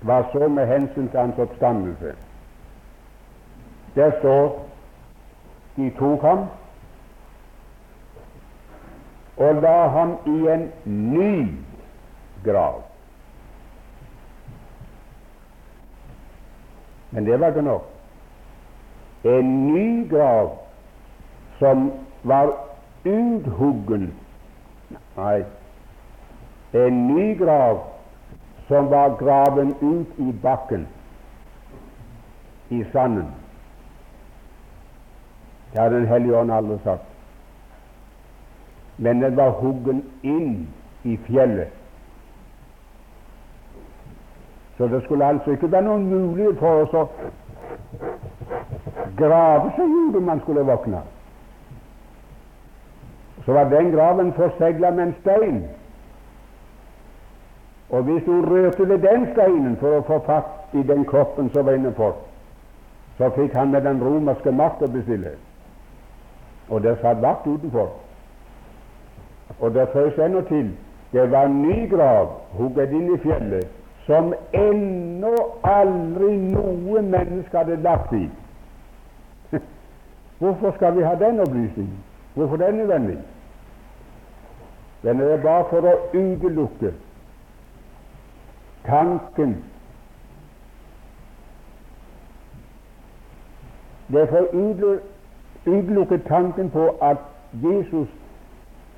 Hva 0.00 0.22
så 0.32 0.48
med 0.48 0.66
hensyn 0.66 1.08
til 1.08 1.20
hans 1.20 1.38
oppstandelse? 1.38 2.14
Der 3.94 4.10
står 4.18 4.68
de 5.76 5.90
tok 5.98 6.22
ham 6.22 6.46
og 9.36 9.54
la 9.62 9.88
ham 9.88 10.16
i 10.26 10.38
en 10.50 10.72
ny 10.84 11.48
grav. 12.44 12.82
Men 17.10 17.26
det 17.26 17.40
var 17.40 17.48
ikke 17.48 17.62
nok. 17.62 17.84
En 19.24 19.74
ny 19.74 20.10
grav 20.10 20.58
som 21.58 21.92
var 22.22 22.52
uthuggen 23.04 24.12
Nei, 25.16 25.42
en 26.72 27.06
ny 27.06 27.34
grav 27.34 27.80
som 28.68 28.90
var 28.90 29.16
graven 29.18 29.74
ut 29.80 30.18
i 30.18 30.32
bakken, 30.42 30.86
i 32.68 32.84
sanden. 32.92 33.26
Det 35.72 35.80
har 35.80 35.88
Den 35.90 36.06
hellige 36.06 36.36
ånd 36.36 36.52
aldri 36.52 36.78
sagt. 36.84 37.02
Men 38.96 39.22
den 39.22 39.36
var 39.36 39.50
huggen 39.50 40.02
inn 40.22 40.68
i 41.02 41.16
fjellet. 41.16 41.68
Så 44.76 44.86
det 44.86 45.02
skulle 45.04 45.26
altså 45.26 45.50
ikke 45.50 45.72
være 45.72 45.82
noen 45.82 46.08
mulighet 46.08 46.58
for 46.58 46.82
oss 46.82 46.94
å 46.94 47.06
grave 49.18 49.70
seg 49.76 49.94
ut 49.94 50.16
om 50.16 50.28
man 50.30 50.40
skulle 50.40 50.66
våkne. 50.66 51.02
Så 53.48 53.52
var 53.52 53.64
den 53.64 53.92
graven 53.92 54.32
forsegla 54.32 54.90
med 54.90 55.04
en 55.04 55.14
stein. 55.20 55.64
Og 57.90 58.02
hvis 58.02 58.24
hun 58.26 58.44
rørte 58.44 58.88
ved 58.88 58.98
den 58.98 59.22
steinen 59.32 59.76
for 59.80 59.94
å 59.96 60.02
få 60.04 60.18
fatt 60.26 60.74
i 60.76 60.82
den 60.84 61.06
kroppen 61.08 61.48
som 61.54 61.64
var 61.64 61.78
innenfor, 61.78 62.10
så 63.16 63.30
fikk 63.38 63.56
han 63.56 63.72
med 63.72 63.86
den 63.88 64.02
romerske 64.04 64.52
makt 64.52 64.82
å 64.84 64.88
bestille. 64.92 65.32
Og 66.68 66.82
det 66.84 66.98
satt 67.00 67.22
vakt 67.24 67.46
utenfor. 67.48 67.88
Og 69.60 69.72
det 69.78 69.88
føys 69.94 70.20
ennå 70.26 70.44
til 70.52 70.68
det 71.16 71.24
var 71.32 71.48
en 71.48 71.62
ny 71.62 71.88
grav 71.88 72.28
hugget 72.58 72.92
inn 72.92 73.08
i 73.14 73.18
fjellet 73.24 73.72
som 74.04 74.28
ennå 74.52 75.32
aldri 75.64 76.34
noe 76.52 77.00
menneske 77.00 77.56
hadde 77.56 77.80
lagt 77.88 78.12
i. 78.12 78.26
Hvorfor 80.44 80.76
skal 80.76 81.00
vi 81.00 81.08
ha 81.08 81.16
den 81.24 81.40
opplysningen? 81.48 81.98
Hvorfor 82.36 82.60
den 82.60 82.74
er 82.74 82.80
nødvendig? 82.84 83.18
Den 85.02 85.20
er 85.20 85.36
bare 85.42 85.64
for 85.70 85.86
å 85.86 85.94
utelukke 86.12 86.92
tanken 88.86 89.56
Det 94.08 94.20
er 94.20 94.26
for 94.26 94.46
å 94.48 94.94
utelukke 95.66 96.18
tanken 96.28 96.70
på 96.72 96.88
at 97.04 97.20
Jesus 97.52 98.08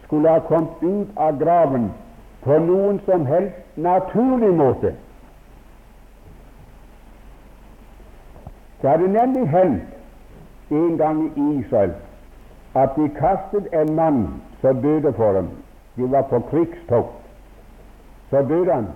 skulle 0.04 0.30
ha 0.30 0.38
kommet 0.46 0.82
ut 0.82 1.08
av 1.16 1.38
graven 1.38 1.88
på 2.44 2.58
noen 2.58 3.00
som 3.06 3.26
helst 3.26 3.76
naturlig 3.76 4.52
måte. 4.54 4.94
Det 8.82 8.90
hadde 8.90 9.08
nemlig 9.12 9.48
hendt 9.48 10.70
en 10.70 10.96
gang 10.98 11.24
i 11.36 11.48
Israel 11.58 11.92
at 12.74 12.94
de 12.96 13.08
kastet 13.18 13.66
en 13.74 13.94
mann 13.94 14.22
som 14.60 14.82
døde 14.82 15.12
for 15.12 15.32
dem. 15.32 15.50
De 16.00 16.12
var 16.12 16.22
på 16.22 16.38
krigstokt. 16.50 17.16
Så 18.30 18.42
døde 18.42 18.72
han, 18.72 18.86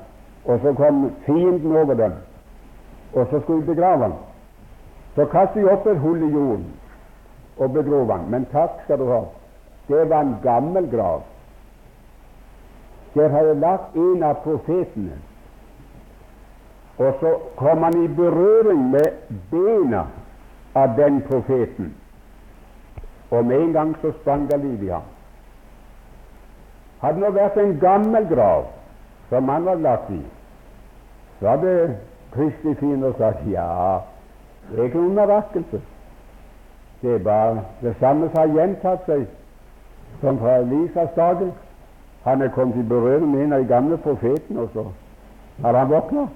og 0.44 0.60
så 0.62 0.72
kom 0.72 1.10
fienden 1.26 1.76
over 1.76 1.94
dem, 1.94 2.12
og 3.12 3.26
så 3.30 3.40
skulle 3.40 3.60
de 3.60 3.74
begrave 3.74 4.02
han. 4.02 4.12
Så 5.14 5.24
kastet 5.24 5.62
de 5.62 5.70
opp 5.70 5.86
et 5.86 5.98
hull 6.00 6.22
i 6.22 6.32
jorden 6.32 6.64
og 7.56 7.72
begrov 7.72 8.12
han. 8.12 8.24
Men 8.30 8.46
takk 8.52 8.80
skal 8.84 8.98
du 8.98 9.04
ha, 9.10 9.20
det 9.88 10.08
var 10.10 10.20
en 10.20 10.36
gammel 10.42 10.88
grav. 10.90 11.22
Der 13.14 13.28
hadde 13.28 13.54
lagt 13.60 13.94
en 13.94 14.22
av 14.22 14.40
profetene. 14.46 15.20
Og 16.98 17.14
så 17.20 17.36
kom 17.56 17.82
han 17.82 18.04
i 18.04 18.08
berøring 18.08 18.90
med 18.90 19.12
bena 19.50 20.06
av 20.74 20.96
den 20.96 21.20
profeten, 21.28 21.94
og 23.30 23.44
med 23.44 23.60
en 23.60 23.72
gang 23.72 23.96
så 24.00 24.12
sprang 24.20 24.48
det 24.50 24.60
liv 24.64 24.82
i 24.82 24.94
ham. 24.94 25.13
Hadde 27.04 27.20
det 27.20 27.34
vært 27.36 27.56
en 27.60 27.76
gammel 27.80 28.26
grav 28.30 28.66
som 29.28 29.48
han 29.52 29.64
var 29.68 29.80
lagt 29.84 30.10
i, 30.14 30.22
så 31.40 31.50
hadde 31.52 31.96
Kristi 32.32 32.74
fiender 32.80 33.12
sagt 33.18 33.44
ja, 33.50 34.00
det 34.70 34.78
er 34.78 34.88
ikke 34.88 35.02
noen 35.02 35.18
mirakel. 35.18 35.66
Det 37.02 37.14
er 37.14 37.18
bare 37.26 37.64
det 37.82 37.92
samme 38.00 38.30
som 38.30 38.40
har 38.40 38.54
gjentatt 38.56 39.04
seg 39.06 39.26
som 40.22 40.38
fra 40.40 40.56
Elisas 40.62 41.12
dager. 41.16 41.52
Han 42.24 42.42
er 42.42 42.48
kommet 42.48 42.80
i 42.80 42.88
berøring 42.88 43.28
med 43.30 43.44
en 43.44 43.52
av 43.52 43.60
de 43.60 43.68
gamle 43.68 43.96
profetene, 44.00 44.60
og 44.64 44.70
så 44.72 44.86
har 45.62 45.76
han 45.76 45.90
våkna. 45.90 46.26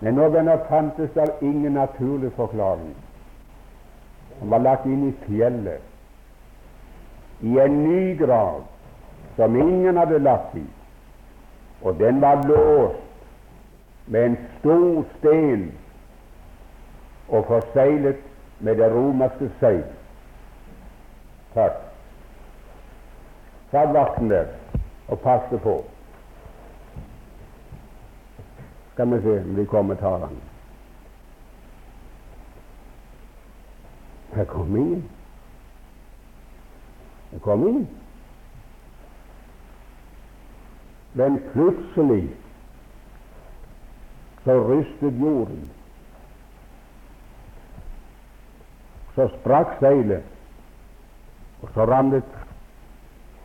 Men 0.00 0.14
nå 0.14 0.56
fantes 0.68 1.10
det 1.14 1.30
ingen 1.40 1.72
naturlig 1.72 2.32
forklaring. 2.36 2.94
Han 4.40 4.50
var 4.50 4.58
lagt 4.58 4.86
inn 4.86 5.08
i 5.08 5.14
fjellet, 5.24 5.80
i 7.40 7.58
en 7.58 7.82
ny 7.84 8.18
grav 8.18 8.62
som 9.36 9.56
ingen 9.56 9.96
hadde 9.96 10.18
lagt 10.18 10.54
i, 10.56 10.64
og 11.82 11.98
den 11.98 12.20
var 12.20 12.46
låst 12.48 13.02
med 14.06 14.24
en 14.24 14.38
stor 14.58 15.04
sten 15.18 15.72
og 17.28 17.44
forseglet 17.46 18.16
med 18.60 18.76
det 18.76 18.92
romerske 18.92 19.50
seil. 19.60 19.84
Takk. 21.54 21.82
Satt 23.70 23.92
vakten 23.94 24.30
der 24.30 24.46
og 25.08 25.20
passet 25.20 25.62
på. 25.62 25.84
Skal 28.92 29.10
vi 29.10 29.22
se 29.22 29.40
om 29.40 29.56
vi 29.56 29.64
kommer 29.64 29.94
og. 29.94 30.40
Her 34.34 34.44
kom 34.44 34.76
ingen. 34.76 35.15
Kom 37.42 37.68
ingen. 37.68 37.88
Men 41.12 41.40
plutselig 41.52 42.28
så 44.44 44.54
rystet 44.68 45.20
jorden. 45.20 45.70
Så 49.14 49.28
sprakk 49.40 49.78
seilet, 49.80 50.24
og 51.62 51.70
så 51.74 51.86
ramlet 51.88 52.36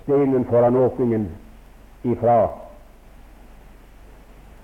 stenen 0.04 0.46
foran 0.46 0.76
åpningen 0.76 1.30
ifra. 2.04 2.38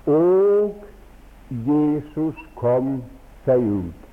Og 0.07 0.75
Jesus 1.49 2.35
kom 2.55 2.97
seg 3.45 3.63
ut. 3.63 4.07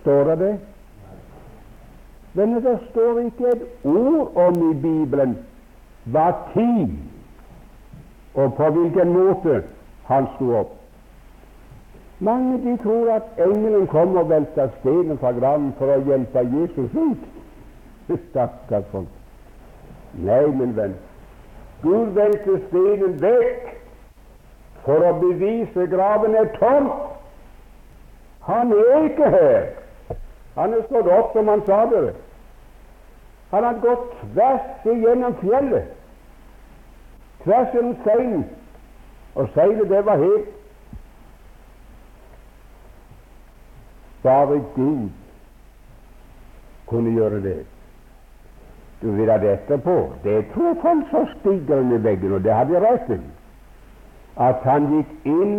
Står 0.00 0.24
det 0.30 0.38
det? 0.44 0.54
Men 2.38 2.54
det 2.62 2.78
står 2.90 3.18
ikke 3.18 3.48
et 3.50 3.62
ord 3.84 4.36
om 4.38 4.58
i 4.70 4.74
Bibelen 4.82 5.32
hva 6.14 6.28
tid 6.52 6.92
og 8.34 8.52
på 8.54 8.68
hvilken 8.76 9.10
måte 9.10 9.56
han 10.06 10.28
sto 10.36 10.52
opp. 10.60 10.76
Mange 12.22 12.60
de 12.62 12.76
tror 12.82 13.10
at 13.16 13.40
engelen 13.42 13.86
kom 13.90 14.14
og 14.16 14.30
velta 14.30 14.68
stenen 14.76 15.18
fra 15.18 15.32
graven 15.34 15.72
for 15.80 15.90
å 15.90 15.98
hjelpe 16.06 16.44
Jesus 16.52 16.94
ut. 16.94 17.26
Stakkars 18.28 18.86
folk. 18.92 19.10
Nei, 20.22 20.44
min 20.60 20.76
venn, 20.78 20.94
Gud 21.82 22.14
velter 22.14 22.62
stenen 22.68 23.18
vekk 23.22 23.66
for 24.86 25.10
å 25.10 25.12
bevise 25.24 25.90
graven 25.90 26.38
er 26.38 26.54
tom. 26.60 26.88
Han 28.46 28.72
er 28.78 29.10
ikke 29.10 29.34
her. 29.34 29.68
Han 30.54 30.78
er 30.78 30.86
stått 30.86 31.10
opp, 31.18 31.34
som 31.34 31.50
han 31.50 31.66
sa 31.66 31.82
det. 31.90 32.14
Han 33.50 33.64
hadde 33.64 33.80
gått 33.80 34.12
tvers 34.20 34.86
igjennom 34.92 35.34
fjellet, 35.40 35.94
tvers 37.44 37.74
gjennom 37.74 37.96
steinen, 38.02 38.44
og 39.34 39.48
seilet 39.54 39.88
det 39.88 40.04
var 40.06 40.22
helt 40.24 40.54
Bare 44.22 44.58
Gud 44.74 45.10
kunne 46.88 47.10
gjøre 47.14 47.42
det. 47.42 47.58
Du 49.02 49.10
vil 49.14 49.30
ha 49.30 49.36
det 49.38 49.52
etterpå. 49.52 50.12
Det 50.24 50.40
tror 50.52 50.74
folk 50.82 51.10
som 51.10 51.28
stiger 51.38 51.78
under 51.78 51.98
veggen, 51.98 52.32
og 52.32 52.42
det 52.44 52.54
hadde 52.54 52.74
jeg 52.74 52.82
rett 52.82 53.12
i. 53.14 53.18
At 54.42 54.64
han 54.66 54.88
gikk 54.90 55.12
inn 55.30 55.54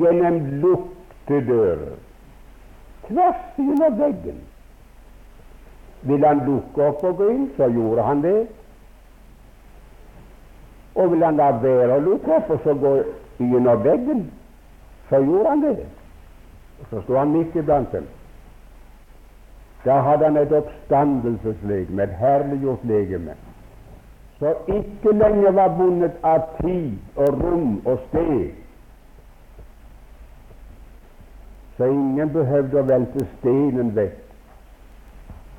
gjennom 0.00 0.40
luktedører, 0.62 1.98
tvers 3.04 3.44
gjennom 3.58 4.00
veggen. 4.00 4.40
Ville 6.02 6.26
han 6.26 6.44
lukke 6.46 6.86
opp 6.86 7.04
og 7.04 7.16
gå 7.16 7.28
inn, 7.28 7.48
så 7.56 7.68
gjorde 7.68 8.04
han 8.06 8.22
det. 8.24 8.38
Og 10.94 11.10
ville 11.12 11.26
han 11.26 11.36
la 11.40 11.50
være 11.60 11.96
å 11.96 12.04
lukke 12.04 12.38
opp 12.38 12.54
og 12.54 12.62
så 12.64 12.74
gå 12.74 12.94
gjennom 13.40 13.84
veggen, 13.84 14.24
så 15.10 15.20
gjorde 15.24 15.52
han 15.52 15.66
det. 15.66 15.76
Og 16.80 16.88
så 16.90 17.02
sto 17.04 17.18
han 17.20 17.36
midt 17.36 17.56
iblant 17.56 17.92
dem. 17.92 18.08
Da 19.84 20.00
hadde 20.04 20.28
han 20.28 20.36
et 20.36 20.52
oppstandelseslegeme, 20.52 22.04
et 22.04 22.16
herliggjort 22.20 22.82
legeme, 22.88 23.36
som 24.40 24.72
ikke 24.72 25.12
lenger 25.16 25.56
var 25.56 25.76
bundet 25.76 26.18
av 26.24 26.48
tid 26.60 26.96
og 27.16 27.40
rom 27.44 27.78
og 27.84 28.02
sted, 28.08 28.50
Så 31.80 31.86
ingen 31.88 32.28
behøvde 32.28 32.76
å 32.76 32.84
velte 32.84 33.22
stenen 33.38 33.94
vekk 33.96 34.29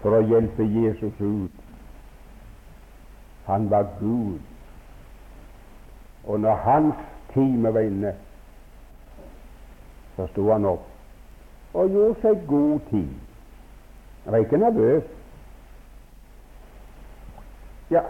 for 0.01 0.17
å 0.17 0.21
hjelpe 0.25 0.65
Jesus 0.65 1.19
ut. 1.21 1.51
Han 3.47 3.69
var 3.71 3.87
Gud. 3.99 4.39
Og 6.25 6.39
når 6.39 6.55
hans 6.65 6.95
time 7.33 7.73
var 7.73 7.87
inne, 7.87 8.13
så 10.15 10.27
sto 10.31 10.51
han 10.51 10.65
opp 10.65 10.87
og 11.73 11.89
gjorde 11.89 12.19
seg 12.21 12.41
god 12.47 12.79
tid. 12.89 13.11
Han 14.23 14.33
var 14.35 14.43
ikke 14.43 14.57
nervøs. 14.59 15.03
Ja, 17.91 18.01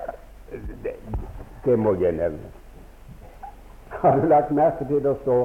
det, 0.83 0.95
det 1.65 1.79
må 1.79 1.93
jeg 2.01 2.17
nevne. 2.17 2.49
Har 3.89 4.17
du 4.17 4.27
lagt 4.27 4.51
merke 4.51 4.87
til 4.89 5.03
det 5.03 5.15
stå 5.21 5.43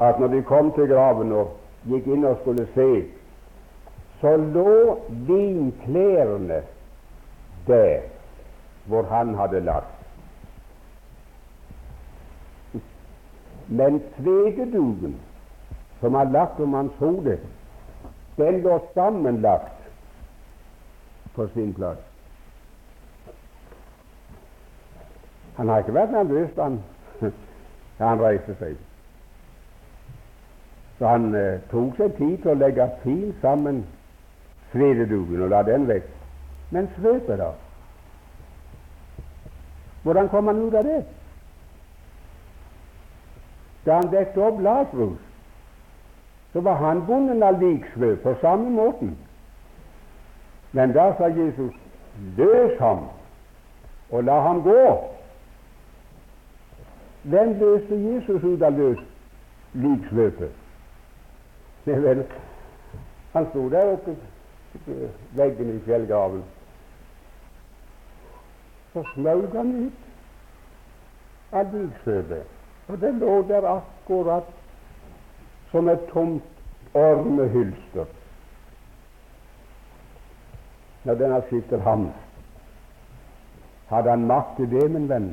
at 0.00 0.20
når 0.20 0.28
de 0.28 0.42
kom 0.42 0.72
til 0.72 0.88
graven 0.88 1.32
og 1.32 1.56
gikk 1.90 2.06
inn 2.06 2.24
og 2.24 2.38
skulle 2.42 2.66
se, 2.74 2.88
så 4.20 4.36
lå 4.36 4.98
vinklærne 5.10 6.62
der 7.66 8.00
hvor 8.84 9.02
han 9.02 9.34
hadde 9.34 9.60
lagt. 9.60 9.94
Men 13.68 14.02
svededuken 14.16 15.20
som 16.00 16.14
han 16.14 16.32
lagt 16.32 16.60
om 16.60 16.74
hans 16.74 16.92
hode, 16.98 17.38
den 18.36 18.60
lå 18.62 18.78
sammenlagt 18.94 19.90
på 21.34 21.48
sin 21.54 21.74
plass. 21.74 21.98
Han 25.56 25.68
har 25.68 25.78
ikke 25.78 25.94
vært 25.94 26.14
nervøs 26.14 26.50
da 26.56 26.62
han, 26.62 26.82
han 27.98 28.22
reiste 28.22 28.54
seg. 28.60 28.76
Så 30.98 31.06
han 31.06 31.34
eh, 31.34 31.60
tok 31.70 31.98
seg 31.98 32.14
tid 32.18 32.36
til 32.42 32.52
å 32.54 32.58
legge 32.58 32.86
fint 33.02 33.42
sammen 33.42 33.82
svededuken 34.72 35.42
og 35.42 35.50
la 35.50 35.62
den 35.62 35.88
vekk. 35.88 36.10
Men 36.70 36.90
svøpet, 36.96 37.38
da? 37.38 37.52
Hvordan 40.02 40.28
kom 40.28 40.46
han 40.46 40.62
ut 40.62 40.74
av 40.74 40.84
det? 40.84 41.04
Da 43.86 43.94
han 43.94 44.10
dekket 44.12 44.42
opp 44.42 44.60
Lasarus, 44.60 45.18
så 46.52 46.60
var 46.60 46.74
han 46.80 47.06
bonden 47.06 47.42
av 47.42 47.60
liksvøp 47.60 48.22
på 48.22 48.34
samme 48.40 48.70
måten. 48.70 49.16
Men 50.72 50.92
da 50.92 51.12
sa 51.18 51.28
Jesus, 51.32 51.74
løs 52.36 52.78
ham 52.80 53.06
og 54.10 54.24
la 54.24 54.40
ham 54.40 54.62
gå. 54.62 54.84
Hvem 57.22 57.52
løste 57.60 57.96
Jesus 57.96 58.44
ut 58.44 58.62
av 58.62 58.76
løs 58.78 59.04
liksvøpet? 59.72 60.52
Han 63.32 63.46
sto 63.50 63.68
der 63.70 63.92
oppe 63.92 64.16
ved 64.86 65.08
veggen 65.36 65.76
i 65.76 65.80
fjellgraven. 65.84 66.44
Så 68.92 69.04
smaug 69.14 69.56
han 69.56 69.74
ut 69.86 71.52
av 71.52 71.74
liksvøpet, 71.74 72.46
og 72.88 73.00
det 73.00 73.14
lå 73.20 73.42
der 73.48 73.66
akkurat 73.70 74.48
som 75.70 75.88
et 75.88 76.06
tomt 76.12 76.44
ormehylster. 76.94 78.08
Når 81.04 81.14
den 81.14 81.32
har 81.32 81.44
skiftet 81.48 81.80
ham, 81.80 82.08
hadde 83.88 84.10
han 84.10 84.26
makt 84.26 84.56
til 84.56 84.70
det, 84.70 84.90
min 84.90 85.08
venn, 85.08 85.30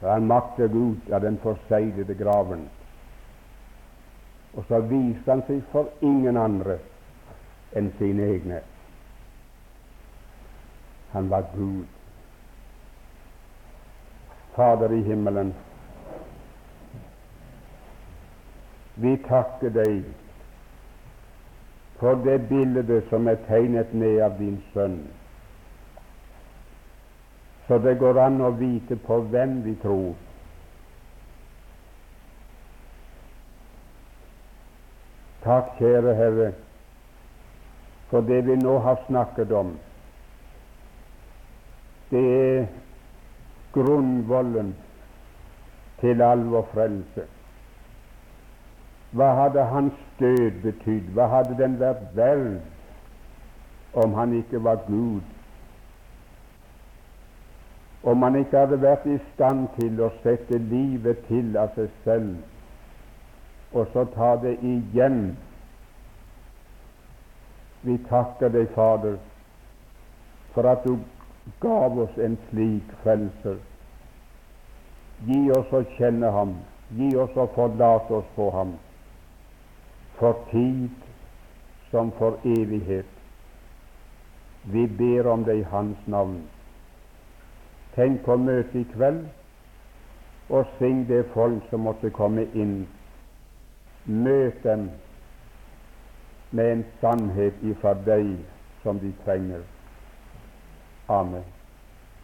så 0.00 0.10
han 0.10 0.26
maktet 0.26 0.74
ut 0.74 1.12
av 1.12 1.22
den 1.22 1.38
forseglede 1.42 2.14
graven. 2.14 2.66
Og 4.56 4.64
så 4.68 4.80
viste 4.80 5.30
han 5.30 5.42
seg 5.46 5.62
for 5.72 5.90
ingen 6.00 6.36
andre 6.36 6.78
enn 7.72 7.90
sine 7.98 8.22
egne. 8.22 8.60
Han 11.12 11.30
var 11.30 11.44
Gud. 11.56 11.84
Fader 14.56 14.92
i 14.92 15.02
himmelen, 15.02 15.54
vi 18.94 19.16
takker 19.28 19.68
deg 19.68 20.06
for 22.00 22.16
det 22.24 22.38
bildet 22.48 23.10
som 23.10 23.28
er 23.28 23.36
tegnet 23.48 23.92
ned 23.92 24.20
av 24.24 24.38
din 24.40 24.56
sønn, 24.72 24.96
så 27.66 27.76
det 27.84 27.98
går 28.00 28.20
an 28.22 28.40
å 28.40 28.54
vite 28.56 28.96
på 29.04 29.20
hvem 29.32 29.58
vi 29.64 29.74
tror. 29.82 30.14
Takk, 35.44 35.76
kjære 35.78 36.16
Herre, 36.16 36.52
for 38.10 38.20
det 38.20 38.42
vi 38.46 38.56
nå 38.56 38.78
har 38.78 38.98
snakket 39.06 39.52
om. 39.52 39.76
Det 42.10 42.24
er 42.32 42.66
grunnvollen 43.74 44.74
til 46.00 46.22
all 46.22 46.44
vår 46.50 46.68
frelse. 46.72 47.24
Hva 49.16 49.30
hadde 49.40 49.64
hans 49.70 49.94
død 50.20 50.60
betydd? 50.62 51.12
Hva 51.16 51.26
hadde 51.32 51.56
den 51.58 51.78
vært 51.80 52.04
verd 52.14 52.60
om 53.96 54.14
han 54.14 54.34
ikke 54.36 54.60
var 54.64 54.82
Gud? 54.86 55.24
Om 58.02 58.22
han 58.22 58.36
ikke 58.38 58.58
hadde 58.58 58.80
vært 58.82 59.06
i 59.10 59.18
stand 59.32 59.66
til 59.80 60.02
å 60.04 60.12
sette 60.22 60.58
livet 60.58 61.24
til 61.30 61.56
av 61.58 61.72
seg 61.74 61.90
selv, 62.04 62.36
og 63.72 63.88
så 63.92 64.04
ta 64.14 64.36
det 64.42 64.56
igjen. 64.62 65.36
Vi 67.82 67.98
takker 68.08 68.48
deg, 68.48 68.68
Fader, 68.74 69.18
for 70.54 70.68
at 70.70 70.84
du 70.84 70.98
gav 71.60 71.98
oss 71.98 72.16
en 72.18 72.38
slik 72.48 72.96
frelser. 73.02 73.60
Gi 75.26 75.44
oss 75.56 75.72
å 75.72 75.84
kjenne 75.96 76.30
ham, 76.32 76.58
gi 76.96 77.14
oss 77.16 77.36
å 77.36 77.46
forlate 77.54 78.20
oss 78.20 78.34
på 78.36 78.50
ham 78.54 78.76
for 80.18 80.32
tid 80.50 80.90
som 81.90 82.12
for 82.18 82.38
evighet. 82.44 83.06
Vi 84.62 84.86
ber 84.86 85.26
om 85.26 85.44
det 85.44 85.58
i 85.58 85.62
Hans 85.62 86.06
navn. 86.06 86.40
Tenk 87.94 88.24
på 88.24 88.36
møtet 88.36 88.74
i 88.80 88.84
kveld, 88.92 89.26
og 90.48 90.66
syng 90.78 91.04
det 91.08 91.26
folk 91.34 91.64
som 91.70 91.84
måtte 91.86 92.10
komme 92.10 92.46
inn. 92.54 92.86
Møt 94.04 94.62
dem 94.64 94.88
med 96.50 96.72
en 96.72 96.84
sannhet 97.00 97.54
ifra 97.62 97.94
deg 98.06 98.36
som 98.82 98.98
de 99.02 99.12
trenger. 99.24 99.62
Amen. 101.08 101.44